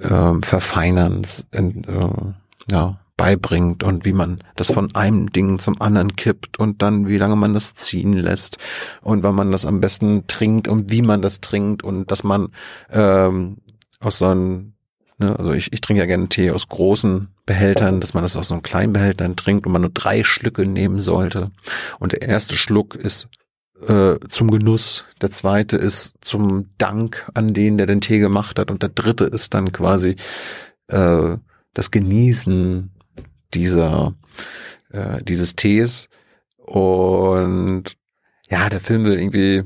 [0.00, 6.16] äh, Verfeinerns in, äh, ja, beibringt und wie man das von einem Ding zum anderen
[6.16, 8.58] kippt und dann wie lange man das ziehen lässt
[9.02, 12.48] und wann man das am besten trinkt und wie man das trinkt und dass man
[12.90, 13.58] ähm,
[14.00, 14.74] aus so einem,
[15.18, 18.48] ne, also ich, ich trinke ja gerne Tee aus großen Behältern, dass man das aus
[18.48, 21.50] so einem kleinen Behältern trinkt und man nur drei Schlücke nehmen sollte.
[22.00, 23.28] Und der erste Schluck ist
[23.86, 28.70] äh, zum Genuss, der zweite ist zum Dank an den, der den Tee gemacht hat
[28.70, 30.16] und der dritte ist dann quasi
[30.88, 31.36] äh,
[31.74, 32.90] das Genießen
[33.54, 34.14] dieser
[34.90, 36.08] äh, dieses Tees
[36.56, 37.96] und
[38.50, 39.64] ja, der Film will irgendwie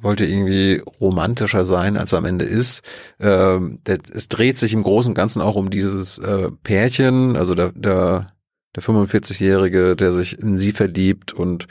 [0.00, 2.82] wollte irgendwie romantischer sein, als er am Ende ist.
[3.20, 7.54] Ähm, der, es dreht sich im Großen und Ganzen auch um dieses äh, Pärchen, also
[7.54, 8.32] der, der,
[8.76, 11.66] der 45-Jährige, der sich in sie verliebt und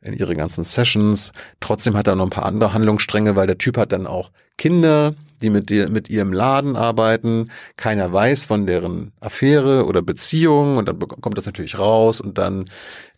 [0.00, 1.32] in ihre ganzen Sessions.
[1.60, 4.30] Trotzdem hat er noch ein paar andere Handlungsstränge, weil der Typ hat dann auch
[4.62, 7.50] Kinder, die mit, dir, mit ihrem Laden arbeiten.
[7.76, 12.70] Keiner weiß von deren Affäre oder Beziehung und dann kommt das natürlich raus und dann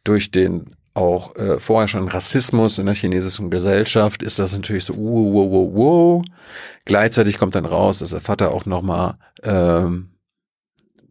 [0.05, 4.95] durch den auch äh, vorher schon Rassismus in der chinesischen Gesellschaft ist das natürlich so,
[4.97, 6.25] wow, wow, wow, wow.
[6.87, 10.13] Gleichzeitig kommt dann raus, dass der Vater auch nochmal ähm,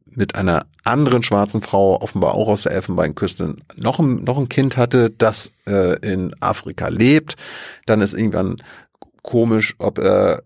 [0.06, 4.78] mit einer anderen schwarzen Frau, offenbar auch aus der Elfenbeinküste, noch ein, noch ein Kind
[4.78, 7.36] hatte, das äh, in Afrika lebt.
[7.86, 8.58] Dann ist irgendwann
[9.24, 10.44] komisch, ob er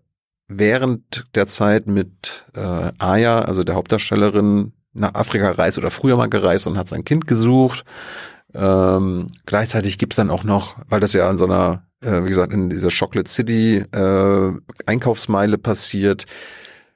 [0.48, 6.28] während der Zeit mit äh, Aya, also der Hauptdarstellerin, nach Afrika reist oder früher mal
[6.28, 7.84] gereist und hat sein Kind gesucht.
[8.54, 12.52] Ähm, gleichzeitig gibt's dann auch noch, weil das ja an so einer, äh, wie gesagt,
[12.52, 14.52] in dieser Chocolate City äh,
[14.86, 16.24] Einkaufsmeile passiert,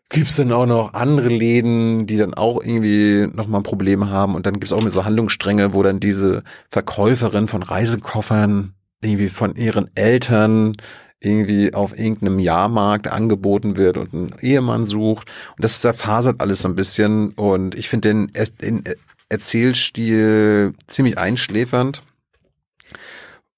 [0.08, 4.34] gibt's dann auch noch andere Läden, die dann auch irgendwie nochmal ein Problem haben.
[4.34, 9.56] Und dann gibt's auch mit so Handlungsstränge, wo dann diese Verkäuferin von Reisekoffern irgendwie von
[9.56, 10.76] ihren Eltern
[11.24, 15.28] irgendwie auf irgendeinem Jahrmarkt angeboten wird und einen Ehemann sucht.
[15.56, 17.30] Und das zerfasert alles so ein bisschen.
[17.30, 18.84] Und ich finde den, den
[19.28, 22.02] Erzählstil ziemlich einschläfernd.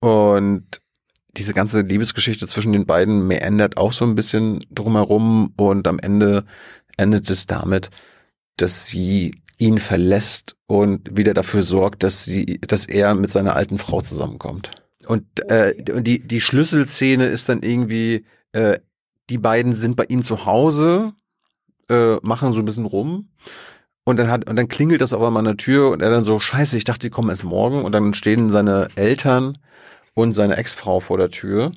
[0.00, 0.80] Und
[1.36, 5.98] diese ganze Liebesgeschichte zwischen den beiden mehr ändert auch so ein bisschen drumherum und am
[5.98, 6.44] Ende
[6.96, 7.90] endet es damit,
[8.56, 13.78] dass sie ihn verlässt und wieder dafür sorgt, dass sie, dass er mit seiner alten
[13.78, 14.70] Frau zusammenkommt.
[15.06, 18.78] Und, äh, und die, die Schlüsselszene ist dann irgendwie, äh,
[19.30, 21.12] die beiden sind bei ihm zu Hause,
[21.88, 23.28] äh, machen so ein bisschen rum.
[24.04, 26.24] Und dann hat, und dann klingelt das auf einmal an der Tür und er dann
[26.24, 27.84] so, scheiße, ich dachte, die kommen erst morgen.
[27.84, 29.58] Und dann stehen seine Eltern
[30.14, 31.72] und seine Ex-Frau vor der Tür.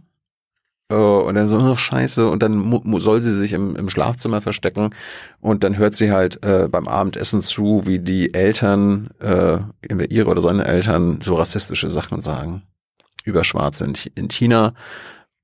[0.90, 2.30] Äh, und dann so, oh, scheiße.
[2.30, 4.94] Und dann soll sie sich im, im Schlafzimmer verstecken.
[5.40, 9.60] Und dann hört sie halt äh, beim Abendessen zu, wie die Eltern, äh,
[10.10, 12.64] ihre oder seine Eltern so rassistische Sachen sagen
[13.28, 14.74] über Schwarze in, in China.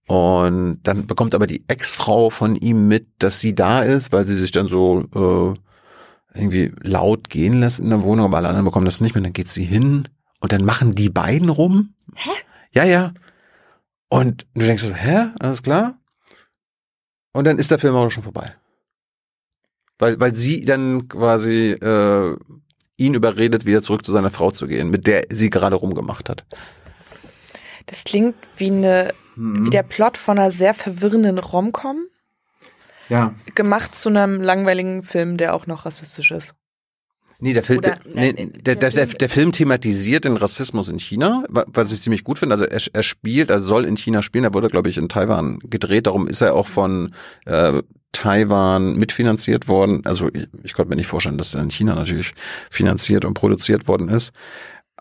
[0.08, 4.36] Und dann bekommt aber die Ex-Frau von ihm mit, dass sie da ist, weil sie
[4.36, 8.86] sich dann so äh, irgendwie laut gehen lässt in der Wohnung, aber alle anderen bekommen
[8.86, 9.24] das nicht mehr.
[9.24, 10.08] Dann geht sie hin
[10.40, 11.94] und dann machen die beiden rum.
[12.16, 12.32] Hä?
[12.74, 13.14] Ja, ja.
[14.10, 15.28] Und du denkst so, hä?
[15.40, 16.00] Alles klar?
[17.34, 18.54] Und dann ist der Film auch schon vorbei.
[20.00, 22.36] Weil, weil sie dann quasi äh,
[22.98, 26.46] ihn überredet, wieder zurück zu seiner Frau zu gehen, mit der sie gerade rumgemacht hat.
[27.86, 29.66] Das klingt wie eine, hm.
[29.66, 32.06] wie der Plot von einer sehr verwirrenden Romcom.
[33.10, 33.34] Ja.
[33.54, 36.56] Gemacht zu einem langweiligen Film, der auch noch rassistisch ist.
[37.40, 41.44] Nee, der, Film, Oder, nee, der, der, der, der, Film thematisiert den Rassismus in China,
[41.50, 42.54] was ich ziemlich gut finde.
[42.54, 45.60] Also er, er spielt, er soll in China spielen, er wurde, glaube ich, in Taiwan
[45.60, 47.14] gedreht, darum ist er auch von
[47.46, 47.82] äh,
[48.14, 50.06] Taiwan mitfinanziert worden.
[50.06, 52.34] Also ich, ich konnte mir nicht vorstellen, dass er in China natürlich
[52.70, 54.32] finanziert und produziert worden ist.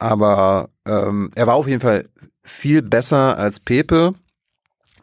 [0.02, 2.08] Aber ähm, er war auf jeden Fall
[2.42, 4.14] viel besser als Pepe.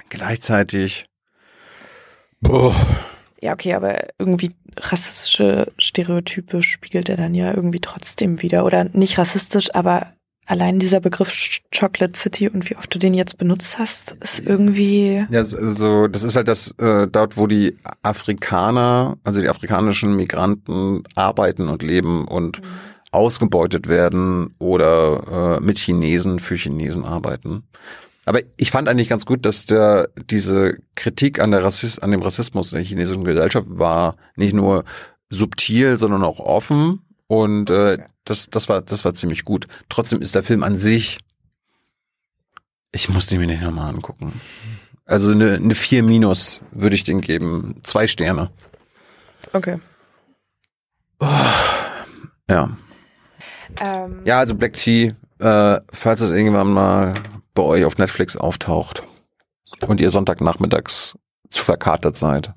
[0.09, 1.05] Gleichzeitig.
[2.41, 2.75] Boah.
[3.41, 8.65] Ja, okay, aber irgendwie rassistische Stereotype spiegelt er dann ja irgendwie trotzdem wieder.
[8.65, 10.11] Oder nicht rassistisch, aber
[10.45, 11.31] allein dieser Begriff
[11.73, 15.25] Chocolate City und wie oft du den jetzt benutzt hast, ist irgendwie.
[15.29, 21.03] Ja, also das ist halt das, äh, dort, wo die Afrikaner, also die afrikanischen Migranten
[21.15, 22.67] arbeiten und leben und mhm
[23.11, 27.63] ausgebeutet werden oder äh, mit Chinesen für Chinesen arbeiten.
[28.25, 32.21] Aber ich fand eigentlich ganz gut, dass der diese Kritik an der Rassist, an dem
[32.21, 34.85] Rassismus in der chinesischen Gesellschaft war nicht nur
[35.29, 39.67] subtil, sondern auch offen und äh, das das war das war ziemlich gut.
[39.89, 41.19] Trotzdem ist der Film an sich
[42.91, 44.39] Ich muss den mir nicht nochmal angucken.
[45.05, 47.81] Also eine, eine 4 minus würde ich den geben.
[47.83, 48.51] Zwei Sterne.
[49.53, 49.79] Okay.
[52.49, 52.77] Ja.
[53.81, 57.13] Ähm, Ja, also Black Tea, äh, falls es irgendwann mal
[57.53, 59.03] bei euch auf Netflix auftaucht
[59.87, 61.17] und ihr Sonntagnachmittags
[61.49, 62.53] zu verkatert seid,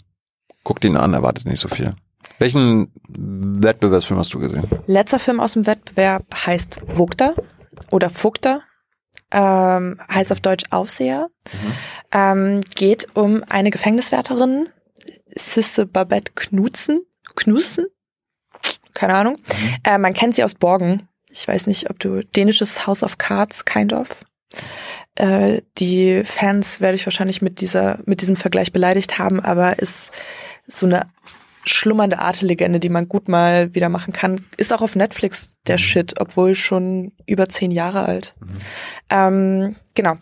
[0.64, 1.94] guckt ihn an, erwartet nicht so viel.
[2.38, 4.68] Welchen Wettbewerbsfilm hast du gesehen?
[4.86, 7.34] Letzter Film aus dem Wettbewerb heißt Vogter
[7.90, 8.62] oder Vogter.
[9.30, 11.28] Ähm, heißt auf Deutsch Aufseher.
[12.10, 14.68] Ähm, geht um eine Gefängniswärterin,
[15.34, 17.00] Sisse Babette Knutzen.
[17.34, 17.86] Knussen?
[18.92, 19.38] Keine Ahnung.
[19.84, 21.08] Äh, man kennt sie aus Borgen.
[21.32, 24.08] Ich weiß nicht, ob du dänisches House of Cards, kind of.
[25.14, 30.10] Äh, die Fans werde ich wahrscheinlich mit dieser, mit diesem Vergleich beleidigt haben, aber ist
[30.66, 31.06] so eine
[31.64, 34.44] schlummernde Arte-Legende, die man gut mal wieder machen kann.
[34.56, 38.34] Ist auch auf Netflix der Shit, obwohl schon über zehn Jahre alt.
[39.10, 40.16] Ähm, genau.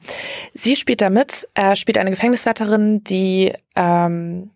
[0.55, 4.51] Sie spielt da mit, äh, spielt eine Gefängniswärterin, die ähm,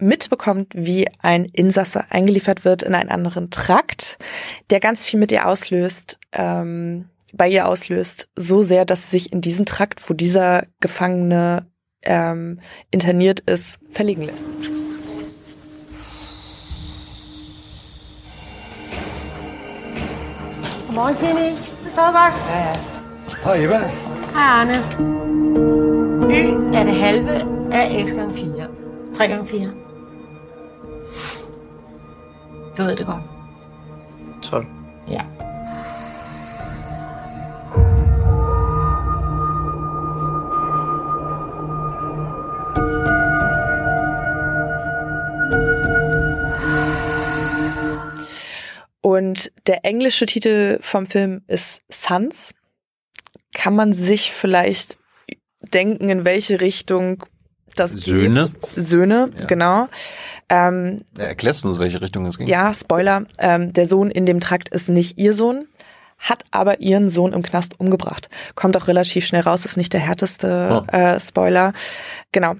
[0.00, 4.18] mitbekommt, wie ein Insasse eingeliefert wird in einen anderen Trakt,
[4.70, 9.32] der ganz viel mit ihr auslöst, ähm, bei ihr auslöst, so sehr, dass sie sich
[9.32, 11.66] in diesen Trakt, wo dieser Gefangene
[12.02, 14.44] ähm, interniert ist, verlegen lässt.
[21.00, 21.50] Godmorgen, Timmy.
[21.84, 21.96] Godt?
[21.96, 22.74] Ja, ja.
[23.44, 23.80] Hej Eva.
[24.34, 24.82] Hej, Arne.
[26.28, 28.68] Y er det halve af x gange 4.
[29.14, 29.89] 3 gange 4.
[32.76, 33.22] Du ved det godt.
[34.42, 34.66] 12.
[35.08, 35.24] Ja.
[49.00, 52.54] Und der englische Titel vom Film ist Sons.
[53.54, 54.98] Kann man sich vielleicht
[55.62, 57.24] denken, in welche Richtung
[57.76, 58.52] das Söhne?
[58.74, 58.86] geht?
[58.86, 59.46] Söhne, Ja.
[59.46, 59.88] genau.
[60.50, 62.46] Ähm, Ja, erklärst du uns, welche Richtung es ging?
[62.48, 63.24] ja, Spoiler.
[63.38, 65.66] Ähm, der Sohn in dem Trakt ist nicht ihr Sohn,
[66.18, 68.28] hat aber ihren Sohn im Knast umgebracht.
[68.56, 70.92] Kommt auch relativ schnell raus, ist nicht der härteste Oh.
[70.94, 71.72] äh, Spoiler.
[72.32, 72.56] Genau.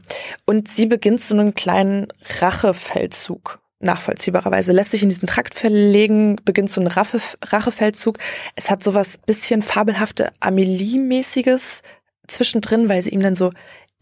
[0.47, 2.09] Und sie beginnt so einen kleinen
[2.41, 3.59] Rachefeldzug.
[3.83, 8.19] Nachvollziehbarerweise lässt sich in diesen Trakt verlegen, beginnt so ein Rache, Rachefeldzug.
[8.55, 11.81] Es hat sowas bisschen fabelhafte Amelie-mäßiges
[12.29, 13.53] zwischendrin, weil sie ihm dann so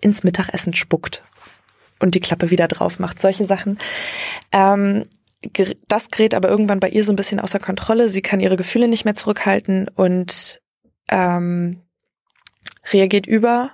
[0.00, 1.22] ins Mittagessen spuckt
[2.00, 3.20] und die Klappe wieder drauf macht.
[3.20, 3.78] Solche Sachen.
[4.52, 5.04] Ähm,
[5.86, 8.08] das gerät aber irgendwann bei ihr so ein bisschen außer Kontrolle.
[8.08, 10.60] Sie kann ihre Gefühle nicht mehr zurückhalten und
[11.08, 11.82] ähm,
[12.92, 13.70] reagiert über,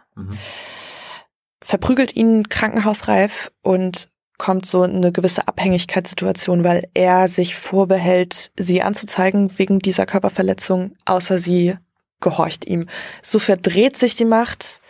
[1.62, 8.82] verprügelt ihn krankenhausreif und kommt so in eine gewisse Abhängigkeitssituation, weil er sich vorbehält, sie
[8.82, 11.76] anzuzeigen wegen dieser Körperverletzung, außer sie
[12.20, 12.86] gehorcht ihm.
[13.22, 14.80] So verdreht sich die Macht.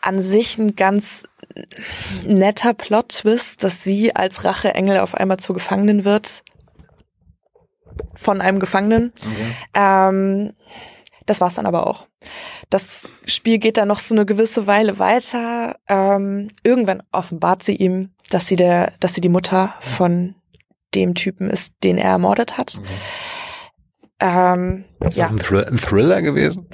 [0.00, 1.22] An sich ein ganz
[2.24, 6.42] netter Plot-Twist, dass sie als Racheengel auf einmal zur Gefangenen wird.
[8.14, 9.12] Von einem Gefangenen.
[9.74, 10.54] Ähm,
[11.26, 12.06] das war's dann aber auch.
[12.70, 15.76] Das Spiel geht dann noch so eine gewisse Weile weiter.
[15.88, 20.34] Ähm, irgendwann offenbart sie ihm, dass sie der, dass sie die Mutter von
[20.94, 22.80] dem Typen ist, den er ermordet hat.
[24.20, 25.28] Ähm, Ist ja.
[25.28, 26.68] ein, Thrill ein Thriller gewesen?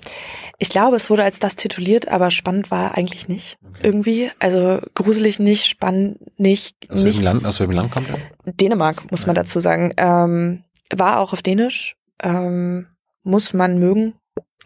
[0.61, 3.59] Ich glaube, es wurde als das tituliert, aber spannend war eigentlich nicht.
[3.81, 4.31] Irgendwie.
[4.41, 6.75] Also gruselig nicht, spannend nicht.
[6.91, 7.23] Aus welchem.
[7.23, 8.19] Land, aus welchem Land kommt er?
[8.53, 9.93] Dänemark, muss man dazu sagen.
[9.97, 11.97] Ähm, war auch auf Dänisch.
[12.23, 12.89] Ähm,
[13.23, 14.15] muss man mögen.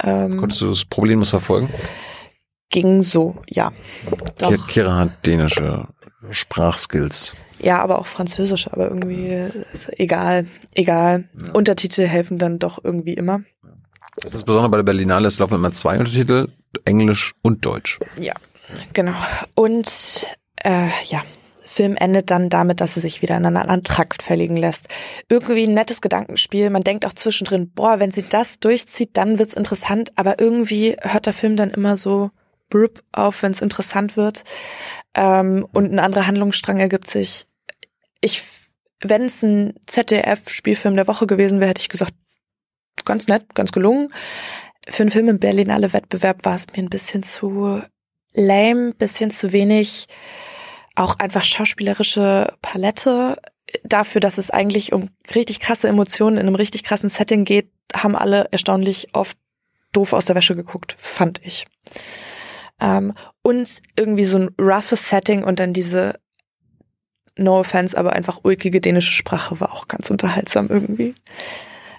[0.03, 1.69] Ähm, Konntest du das problemlos verfolgen?
[2.71, 3.71] ging so, ja.
[4.39, 4.49] Doch.
[4.49, 5.89] Ki- Kira hat dänische
[6.31, 7.35] Sprachskills.
[7.61, 9.51] Ja, aber auch Französisch, aber irgendwie äh,
[9.99, 11.29] egal, egal.
[11.53, 13.43] Untertitel helfen dann doch irgendwie immer.
[14.17, 16.49] Das ist besonders bei der Berlinale, es laufen immer zwei Untertitel,
[16.85, 17.99] Englisch und Deutsch.
[18.19, 18.35] Ja,
[18.93, 19.15] genau.
[19.55, 20.27] Und
[20.63, 21.23] äh, ja,
[21.73, 24.89] Film endet dann damit, dass sie sich wieder in einen anderen Trakt verlegen lässt.
[25.29, 26.69] Irgendwie ein nettes Gedankenspiel.
[26.69, 30.13] Man denkt auch zwischendrin, boah, wenn sie das durchzieht, dann wird's interessant.
[30.17, 32.31] Aber irgendwie hört der Film dann immer so
[32.69, 34.45] brüpp auf, wenn es interessant wird.
[35.15, 37.47] Ähm, und ein anderer Handlungsstrang ergibt sich.
[38.21, 38.43] Ich,
[39.01, 42.13] wenn es ein ZDF-Spielfilm der Woche gewesen wäre, hätte ich gesagt,
[43.05, 44.13] ganz nett, ganz gelungen.
[44.89, 47.83] Für einen Film im Berlinale Wettbewerb war es mir ein bisschen zu
[48.33, 50.07] lame, bisschen zu wenig,
[50.95, 53.37] auch einfach schauspielerische Palette.
[53.85, 58.17] Dafür, dass es eigentlich um richtig krasse Emotionen in einem richtig krassen Setting geht, haben
[58.17, 59.39] alle erstaunlich oft
[59.93, 61.67] doof aus der Wäsche geguckt, fand ich.
[62.81, 66.19] Ähm, und irgendwie so ein roughes Setting und dann diese
[67.37, 71.15] No offense, aber einfach ulkige dänische Sprache war auch ganz unterhaltsam irgendwie.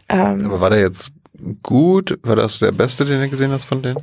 [0.10, 1.12] Ähm, Aber war der jetzt
[1.62, 2.20] gut?
[2.24, 3.98] War das der beste, den du gesehen hast von denen?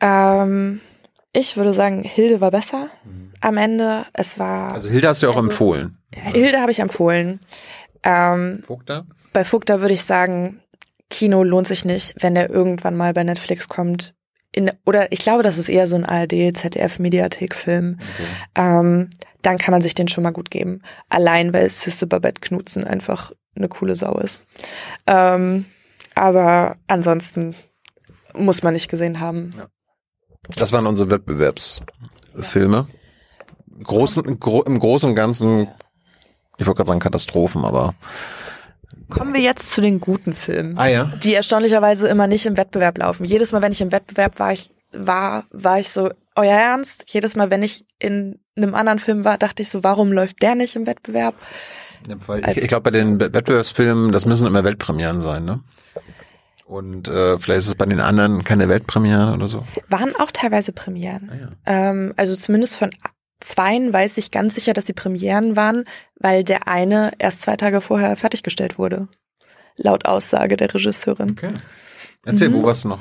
[0.00, 0.80] Ähm,
[1.32, 2.88] ich würde sagen, Hilde war besser
[3.40, 4.06] am Ende.
[4.12, 4.74] Es war.
[4.74, 5.98] Also Hilde hast du ja auch empfohlen.
[6.10, 7.40] Hilde habe ich empfohlen.
[8.02, 9.06] Ähm, Vogter?
[9.32, 10.60] Bei Vogter würde ich sagen,
[11.10, 14.14] Kino lohnt sich nicht, wenn der irgendwann mal bei Netflix kommt.
[14.52, 17.98] In, oder ich glaube, das ist eher so ein ARD, ZDF Mediathek-Film.
[18.54, 19.10] Ähm,
[19.42, 20.82] dann kann man sich den schon mal gut geben.
[21.08, 24.42] Allein, weil Sisse Babette Knutzen einfach eine coole Sau ist.
[25.06, 25.66] Ähm,
[26.14, 27.54] aber ansonsten
[28.34, 29.50] muss man nicht gesehen haben.
[30.56, 32.86] Das waren unsere Wettbewerbsfilme.
[33.82, 35.68] Großen, gro Im Großen und Ganzen,
[36.56, 37.94] ich wollte gerade sagen Katastrophen, aber
[39.10, 41.04] Kommen wir jetzt zu den guten Filmen, Ah, ja.
[41.22, 43.24] die erstaunlicherweise immer nicht im Wettbewerb laufen.
[43.24, 47.04] Jedes Mal, wenn ich im Wettbewerb war, ich war, war ich so, euer Ernst?
[47.08, 50.54] Jedes Mal, wenn ich in einem anderen Film war, dachte ich so, warum läuft der
[50.54, 51.34] nicht im Wettbewerb?
[52.50, 55.60] Ich, ich glaube bei den Be- Wettbewerbsfilmen, das müssen immer Weltpremieren sein, ne?
[56.64, 59.66] Und äh, vielleicht ist es bei den anderen keine Weltpremiere oder so.
[59.88, 61.56] Waren auch teilweise Premieren.
[61.64, 62.90] Ähm, also zumindest von
[63.40, 65.84] zweien weiß ich ganz sicher, dass sie Premieren waren,
[66.16, 69.08] weil der eine erst zwei Tage vorher fertiggestellt wurde.
[69.76, 71.36] Laut Aussage der Regisseurin.
[72.24, 72.54] Erzähl, Mhm.
[72.54, 73.00] wo warst du noch?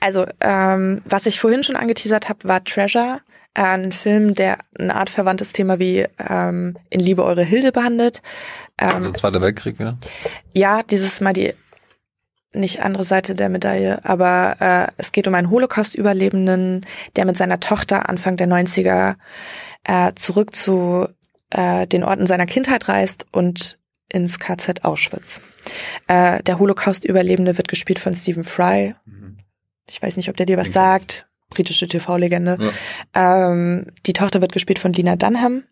[0.00, 3.20] Also, ähm, was ich vorhin schon angeteasert habe, war Treasure.
[3.54, 8.22] Äh, ein Film, der eine Art verwandtes Thema wie ähm, In Liebe eure Hilde behandelt.
[8.78, 9.98] Ähm, Also Zweiter Weltkrieg wieder?
[10.54, 11.54] ja, dieses Mal die
[12.54, 17.60] nicht andere Seite der Medaille, aber äh, es geht um einen Holocaust-Überlebenden, der mit seiner
[17.60, 19.16] Tochter Anfang der 90er
[19.84, 21.08] äh, zurück zu
[21.50, 23.78] äh, den Orten seiner Kindheit reist und
[24.12, 25.40] ins KZ Auschwitz.
[26.06, 28.94] Äh, der Holocaust-Überlebende wird gespielt von Stephen Fry.
[29.88, 31.26] Ich weiß nicht, ob der dir was sagt.
[31.50, 32.58] Britische TV-Legende.
[33.14, 35.64] Ähm, die Tochter wird gespielt von Lina Dunham.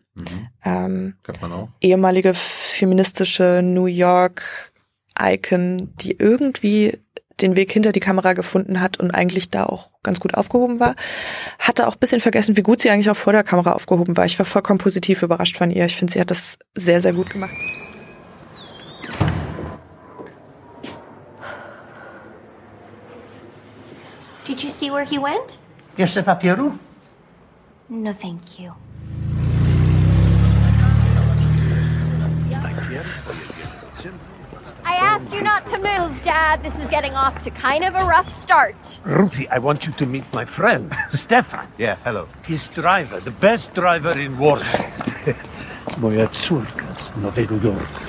[0.65, 1.69] Ähm, Kennt man auch.
[1.81, 4.71] ehemalige feministische New York
[5.19, 6.97] Icon, die irgendwie
[7.41, 10.95] den Weg hinter die Kamera gefunden hat und eigentlich da auch ganz gut aufgehoben war.
[11.59, 14.25] Hatte auch ein bisschen vergessen, wie gut sie eigentlich auch vor der Kamera aufgehoben war.
[14.25, 15.85] Ich war vollkommen positiv überrascht von ihr.
[15.85, 17.53] Ich finde, sie hat das sehr, sehr gut gemacht.
[24.47, 25.57] Did you see where he went?
[25.97, 26.79] Yes, the papier room.
[27.89, 28.73] No, thank you.
[34.85, 36.63] I asked you not to move, Dad.
[36.63, 39.01] This is getting off to kind of a rough start.
[39.03, 41.67] Ruthie, I want you to meet my friend, Stefan.
[41.77, 42.29] Yeah, hello.
[42.45, 44.85] His driver, the best driver in Warsaw.
[45.99, 48.01] Moja córka z Nowego Jorku.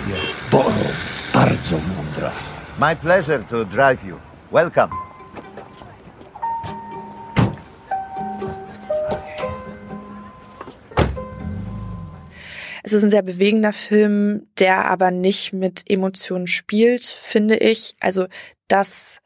[0.51, 0.72] Boro,
[1.34, 2.32] bardzo mądra.
[2.78, 4.20] My pleasure to drive you.
[4.53, 5.07] Welcome.
[12.89, 17.95] Es ist ein sehr bewegender Film, der aber nicht mit Emotionen spielt, finde ich.
[18.01, 18.28] Also
[18.66, 19.20] das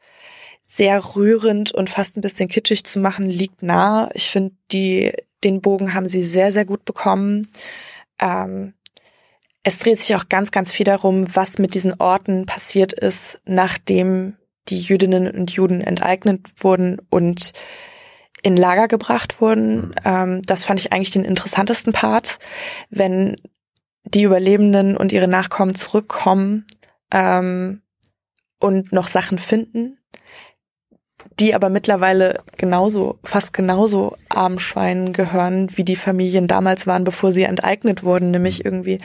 [0.61, 4.09] sehr rührend und fast ein bisschen kitschig zu machen, liegt nahe.
[4.15, 5.13] Ich finde, die,
[5.45, 7.47] den Bogen haben sie sehr, sehr gut bekommen.
[8.19, 8.73] Ähm,
[9.63, 14.35] es dreht sich auch ganz, ganz viel darum, was mit diesen Orten passiert ist, nachdem
[14.67, 17.53] die Jüdinnen und Juden enteignet wurden und
[18.41, 19.95] in Lager gebracht wurden.
[20.03, 22.39] Ähm, das fand ich eigentlich den interessantesten Part,
[22.89, 23.37] wenn
[24.05, 26.65] die Überlebenden und ihre Nachkommen zurückkommen
[27.11, 27.81] ähm,
[28.59, 29.97] und noch Sachen finden,
[31.39, 37.31] die aber mittlerweile genauso, fast genauso armen Schweinen gehören, wie die Familien damals waren, bevor
[37.31, 38.99] sie enteignet wurden, nämlich irgendwie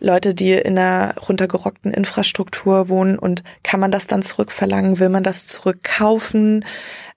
[0.00, 3.18] Leute, die in einer runtergerockten Infrastruktur wohnen.
[3.18, 6.64] Und kann man das dann zurückverlangen, will man das zurückkaufen?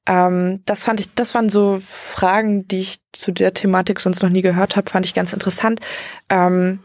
[0.05, 4.29] Ähm, das fand ich, das waren so Fragen, die ich zu der Thematik sonst noch
[4.29, 5.79] nie gehört habe, fand ich ganz interessant.
[6.29, 6.79] Ähm,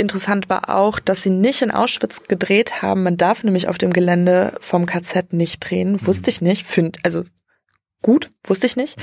[0.00, 3.02] interessant war auch, dass sie nicht in Auschwitz gedreht haben.
[3.02, 6.04] Man darf nämlich auf dem Gelände vom KZ nicht drehen.
[6.06, 6.66] Wusste ich nicht.
[6.66, 7.24] Find, also
[8.02, 8.98] gut, wusste ich nicht.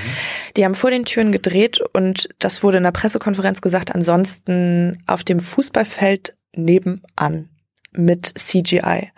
[0.55, 5.23] Die haben vor den Türen gedreht und das wurde in der Pressekonferenz gesagt, ansonsten auf
[5.23, 7.49] dem Fußballfeld nebenan
[7.91, 9.11] mit CGI.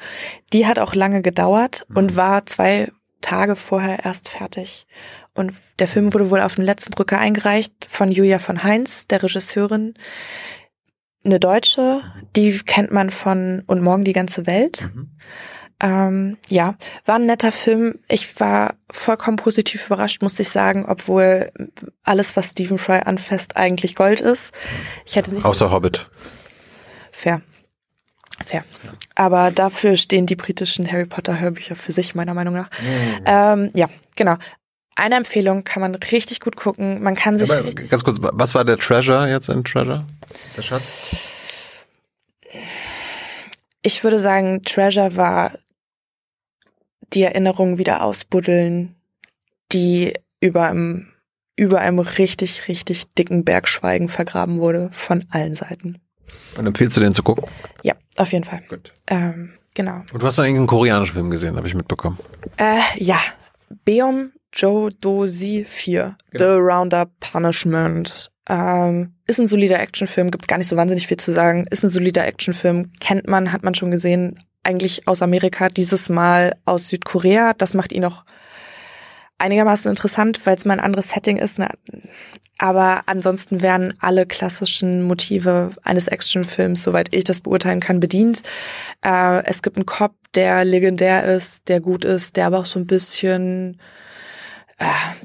[0.53, 4.87] Die hat auch lange gedauert und war zwei Tage vorher erst fertig.
[5.33, 9.23] Und der Film wurde wohl auf den letzten Drücker eingereicht von Julia von Heinz, der
[9.23, 9.93] Regisseurin.
[11.23, 12.01] Eine Deutsche,
[12.35, 14.89] die kennt man von Und morgen die ganze Welt.
[15.81, 17.99] Ähm, ja, war ein netter Film.
[18.09, 21.51] Ich war vollkommen positiv überrascht, musste ich sagen, obwohl
[22.03, 24.51] alles, was Stephen Fry anfasst, eigentlich Gold ist.
[25.05, 26.09] Ich hätte nicht Außer Hobbit.
[27.11, 27.41] Fair.
[28.45, 28.63] Fair.
[29.15, 32.69] Aber dafür stehen die britischen Harry Potter Hörbücher für sich, meiner Meinung nach.
[33.25, 34.37] Ähm, ja, genau.
[34.99, 37.01] Eine Empfehlung kann man richtig gut gucken.
[37.01, 40.05] Man kann sich Aber ganz kurz, was war der Treasure jetzt in Treasure?
[40.57, 40.83] Der Schatz?
[43.81, 45.53] Ich würde sagen, Treasure war
[47.13, 48.95] die Erinnerungen wieder ausbuddeln,
[49.71, 51.07] die über einem,
[51.55, 56.01] über einem richtig, richtig dicken Bergschweigen vergraben wurde von allen Seiten.
[56.57, 57.45] Und empfiehlst du den zu gucken?
[57.83, 58.63] Ja, auf jeden Fall.
[58.67, 58.91] Gut.
[59.07, 60.03] Ähm, genau.
[60.11, 62.19] Und du hast noch irgendeinen koreanischen Film gesehen, habe ich mitbekommen.
[62.57, 63.19] Äh, ja.
[63.85, 66.17] Beom Joe Dosi 4.
[66.33, 68.31] The Roundup Punishment.
[68.47, 71.65] Ähm, ist ein solider Actionfilm, gibt's gar nicht so wahnsinnig viel zu sagen.
[71.69, 74.39] Ist ein solider Actionfilm, kennt man, hat man schon gesehen.
[74.63, 77.53] Eigentlich aus Amerika, dieses Mal aus Südkorea.
[77.53, 78.25] Das macht ihn auch
[79.37, 81.59] einigermaßen interessant, weil es mal ein anderes Setting ist.
[81.59, 81.69] Ne?
[82.57, 88.43] Aber ansonsten werden alle klassischen Motive eines Actionfilms, soweit ich das beurteilen kann, bedient.
[89.03, 92.79] Äh, es gibt einen Cop, der legendär ist, der gut ist, der aber auch so
[92.79, 93.79] ein bisschen,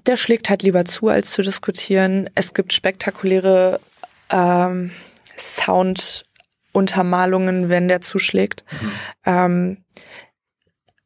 [0.07, 2.29] der schlägt halt lieber zu, als zu diskutieren.
[2.35, 3.81] Es gibt spektakuläre
[4.31, 4.91] ähm,
[5.37, 8.65] Sound-Untermalungen, wenn der zuschlägt.
[8.81, 8.93] Mhm.
[9.25, 9.77] Ähm,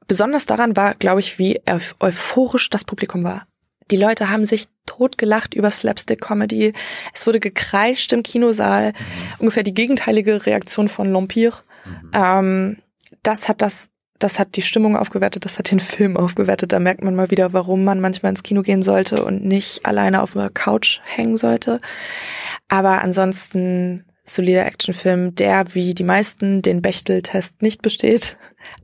[0.07, 1.61] besonders daran war, glaube ich, wie
[2.01, 3.47] euphorisch das Publikum war.
[3.91, 6.75] Die Leute haben sich totgelacht über Slapstick-Comedy.
[7.15, 8.93] Es wurde gekreischt im Kinosaal.
[8.93, 8.95] Mhm.
[9.39, 11.61] Ungefähr die gegenteilige Reaktion von L'Empire.
[11.85, 12.11] Mhm.
[12.13, 12.77] Ähm,
[13.23, 13.89] das hat das,
[14.19, 16.73] das hat die Stimmung aufgewertet, das hat den Film aufgewertet.
[16.73, 20.23] Da merkt man mal wieder, warum man manchmal ins Kino gehen sollte und nicht alleine
[20.23, 21.81] auf einer Couch hängen sollte.
[22.69, 28.37] Aber ansonsten solider Actionfilm, der wie die meisten den Bechtel-Test nicht besteht.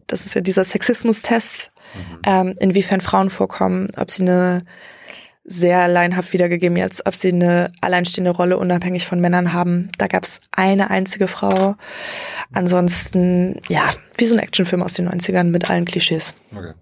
[0.07, 2.19] Das ist ja dieser Sexismus-Test, mhm.
[2.27, 4.65] ähm, inwiefern Frauen vorkommen, ob sie eine
[5.45, 9.91] sehr laienhaft wiedergegeben jetzt, ob sie eine alleinstehende Rolle unabhängig von Männern haben.
[9.99, 11.77] Da gab es eine einzige Frau.
[12.53, 16.35] Ansonsten, ja, wie so ein Actionfilm aus den 90ern mit allen Klischees.
[16.55, 16.73] Okay.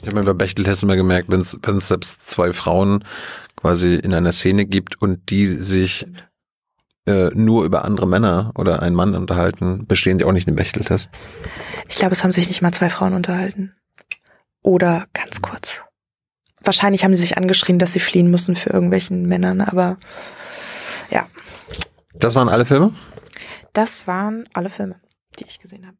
[0.00, 3.02] Ich habe mir bei Bechteltest immer gemerkt, wenn es selbst zwei Frauen
[3.56, 6.06] quasi in einer Szene gibt und die sich
[7.06, 11.10] äh, nur über andere Männer oder einen Mann unterhalten, bestehen die auch nicht den Bechteltest.
[11.88, 13.74] Ich glaube, es haben sich nicht mal zwei Frauen unterhalten.
[14.62, 15.80] Oder ganz kurz.
[16.66, 19.96] Wahrscheinlich haben sie sich angeschrien, dass sie fliehen müssen für irgendwelchen Männern, aber
[21.10, 21.26] ja.
[22.14, 22.92] Das waren alle Filme?
[23.72, 25.00] Das waren alle Filme,
[25.38, 25.96] die ich gesehen habe.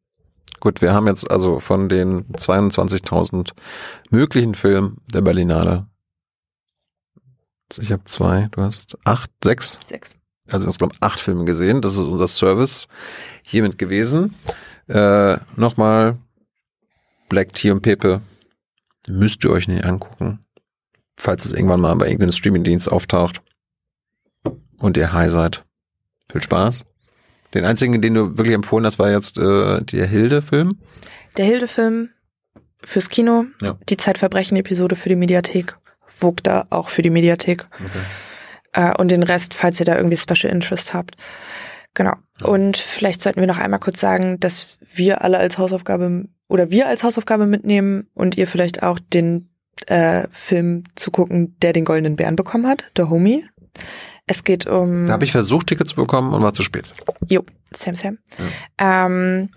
[0.60, 3.52] Gut, wir haben jetzt also von den 22.000
[4.10, 5.86] möglichen Filmen der Berlinale.
[7.78, 9.78] Ich habe zwei, du hast acht, sechs?
[9.84, 10.16] Sechs
[10.48, 11.80] also insgesamt acht Filme gesehen.
[11.80, 12.88] Das ist unser Service
[13.42, 14.34] hiermit gewesen.
[14.88, 16.18] Äh, Nochmal
[17.28, 18.20] Black Tea und Pepe
[19.08, 20.44] müsst ihr euch nicht angucken,
[21.16, 23.42] falls es irgendwann mal bei irgendeinem Streamingdienst auftaucht
[24.78, 25.64] und ihr high seid.
[26.30, 26.84] Viel Spaß.
[27.54, 30.78] Den einzigen, den du wirklich empfohlen hast, war jetzt äh, der Hilde-Film.
[31.36, 32.10] Der Hilde-Film
[32.82, 33.78] fürs Kino, ja.
[33.88, 35.76] die Zeitverbrechen-Episode für die Mediathek,
[36.20, 37.66] wog da auch für die Mediathek.
[37.72, 38.90] Okay.
[38.90, 41.16] Äh, und den Rest, falls ihr da irgendwie Special Interest habt.
[41.94, 42.14] Genau.
[42.42, 46.86] Und vielleicht sollten wir noch einmal kurz sagen, dass wir alle als Hausaufgabe oder wir
[46.86, 49.48] als Hausaufgabe mitnehmen und ihr vielleicht auch den
[49.86, 53.44] äh, Film zu gucken, der den Goldenen Bären bekommen hat, der Homie.
[54.26, 55.06] Es geht um.
[55.06, 56.88] Da habe ich versucht, Tickets zu bekommen und war zu spät.
[57.28, 58.18] Jo, Sam Sam.
[58.78, 59.06] Ja.
[59.06, 59.50] Ähm,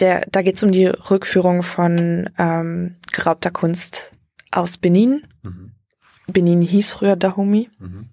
[0.00, 4.10] der, da geht es um die Rückführung von ähm, geraubter Kunst
[4.50, 5.22] aus Benin.
[5.44, 5.72] Mhm.
[6.26, 7.70] Benin hieß früher Dahomey.
[7.78, 8.10] Mhm.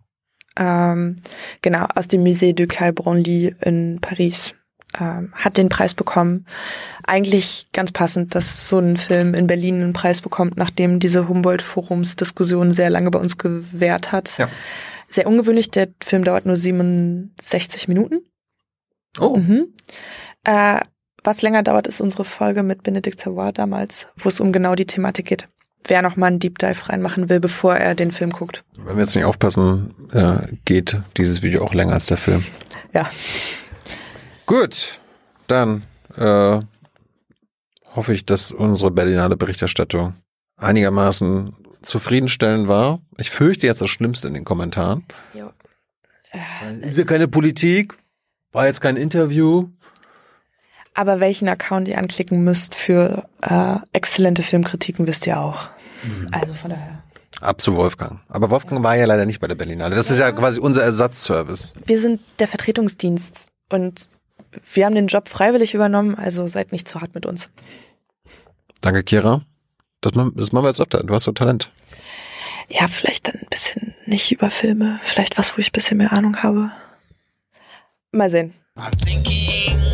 [0.55, 1.15] Ähm,
[1.63, 4.53] genau, aus dem Musée du Cal Branly in Paris.
[4.99, 6.45] Ähm, hat den Preis bekommen.
[7.05, 12.71] Eigentlich ganz passend, dass so ein Film in Berlin einen Preis bekommt, nachdem diese Humboldt-Forums-Diskussion
[12.71, 14.37] sehr lange bei uns gewährt hat.
[14.37, 14.49] Ja.
[15.09, 18.21] Sehr ungewöhnlich, der Film dauert nur 67 Minuten.
[19.19, 19.37] Oh.
[19.37, 19.67] Mhm.
[20.43, 20.79] Äh,
[21.23, 24.85] was länger dauert, ist unsere Folge mit Benedikt Savoy damals, wo es um genau die
[24.85, 25.47] Thematik geht
[25.85, 28.63] wer noch mal einen Deep Dive reinmachen will, bevor er den Film guckt.
[28.77, 32.45] Wenn wir jetzt nicht aufpassen, äh, geht dieses Video auch länger als der Film.
[32.93, 33.09] Ja.
[34.45, 34.99] Gut,
[35.47, 35.83] dann
[36.17, 36.59] äh,
[37.95, 40.13] hoffe ich, dass unsere Berlinale Berichterstattung
[40.57, 42.99] einigermaßen zufriedenstellend war.
[43.17, 45.05] Ich fürchte jetzt das Schlimmste in den Kommentaren.
[45.33, 45.51] Jo.
[46.31, 47.97] Äh, ist ja keine Politik,
[48.51, 49.69] war jetzt kein Interview.
[50.95, 55.69] Aber welchen Account ihr anklicken müsst für äh, exzellente Filmkritiken, wisst ihr auch.
[56.03, 56.29] Mhm.
[56.31, 57.03] Also von daher.
[57.41, 58.21] Ab zu Wolfgang.
[58.29, 59.95] Aber Wolfgang war ja leider nicht bei der Berlinale.
[59.95, 60.13] Das ja.
[60.13, 61.73] ist ja quasi unser Ersatzservice.
[61.85, 64.07] Wir sind der Vertretungsdienst und
[64.73, 67.49] wir haben den Job freiwillig übernommen, also seid nicht zu hart mit uns.
[68.81, 69.41] Danke, Kira.
[70.01, 71.03] Das, machen wir jetzt öfter.
[71.03, 71.71] Du hast so Talent.
[72.69, 74.99] Ja, vielleicht dann ein bisschen nicht über Filme.
[75.03, 76.71] Vielleicht was, wo ich ein bisschen mehr Ahnung habe.
[78.11, 78.53] Mal sehen.
[78.75, 79.92] I'm thinking